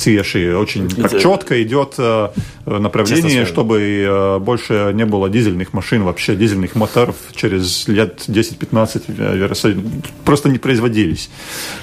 [0.00, 1.98] цеши, очень так четко идет
[2.66, 10.58] направление, чтобы больше не было дизельных машин, вообще дизельных моторов через лет 10-15 просто не
[10.58, 11.30] производились.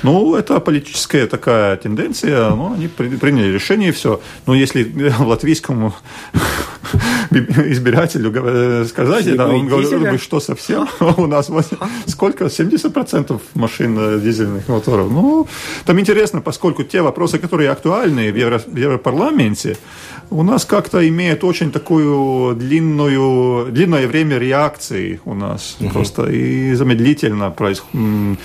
[0.04, 4.20] Ну, это политическая такая тенденция, но они приняли решение и все.
[4.46, 5.94] Но если латвийскому
[7.32, 10.88] избирателю сказать, да, он говорит, вы что, совсем?
[11.18, 11.50] У нас
[12.06, 12.46] сколько?
[12.46, 15.12] 70% машин э, дизельных моторов.
[15.12, 15.48] Ну,
[15.86, 19.78] там интересно, поскольку те вопросы, которые актуальны в, Евро, в Европарламенте,
[20.30, 25.78] у нас как-то имеют очень такую длинную, длинное время реакции у нас.
[25.80, 25.90] Угу.
[25.90, 28.38] Просто и замедлительно происходит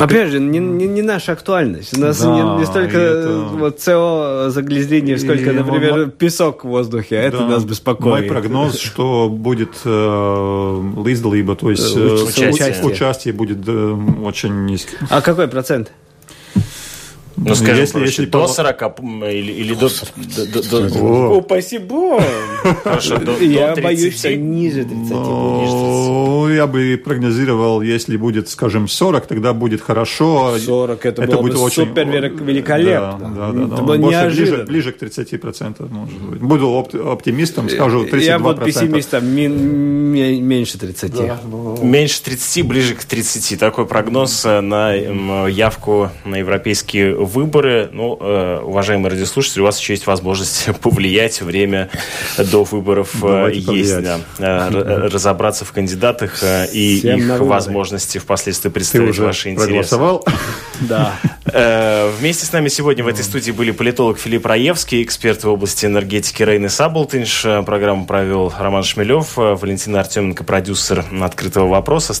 [0.00, 1.96] Опять же, не, не, не наша актуальность.
[1.96, 3.44] У нас да, не, не столько это...
[3.52, 6.10] вот СО загрязнений, сколько, и, например, мой...
[6.10, 7.18] песок в воздухе.
[7.18, 8.20] А да, это нас беспокоит.
[8.20, 12.84] Мой прогноз, что будет э, līdzdalība, то есть э, участие.
[12.84, 14.98] участие будет э, очень низким.
[15.10, 15.92] А какой процент?
[17.36, 19.88] Ну, ну, скажем, если, если до 40 или, или до...
[20.52, 22.22] до, до, О, спасибо!
[22.84, 25.10] Хорошо, до, Я боюсь, что ниже 30.
[25.10, 30.56] Ну, я бы прогнозировал, если будет, скажем, 40, тогда будет хорошо.
[30.58, 31.86] 40, это, это будет очень...
[31.86, 33.32] супер великолепно.
[33.34, 33.74] Да, да, да.
[33.74, 36.40] Это было Больше ближе, ближе к 30%, может быть.
[36.40, 38.20] Буду оптимистом, скажу 32%.
[38.20, 41.14] Я буду пессимистом, меньше 30.
[41.14, 41.78] Да, но...
[41.82, 43.58] Меньше 30, ближе к 30.
[43.58, 47.88] Такой прогноз на явку на европейские выборы.
[47.92, 51.40] Ну, э, уважаемые радиослушатели, у вас еще есть возможность повлиять.
[51.42, 51.90] Время
[52.38, 54.02] до выборов э, Давайте есть.
[54.02, 54.18] Да.
[54.38, 59.66] Э, разобраться в кандидатах и Всем их возможности впоследствии представить Ты уже ваши интересы.
[59.66, 60.26] проголосовал?
[60.80, 61.14] Да.
[62.18, 66.42] Вместе с нами сегодня в этой студии были политолог Филипп Раевский, эксперт в области энергетики
[66.42, 67.46] Рейны Саблтинш.
[67.64, 72.12] Программу провел Роман Шмелев, Валентина Артеменко, продюсер «Открытого вопроса».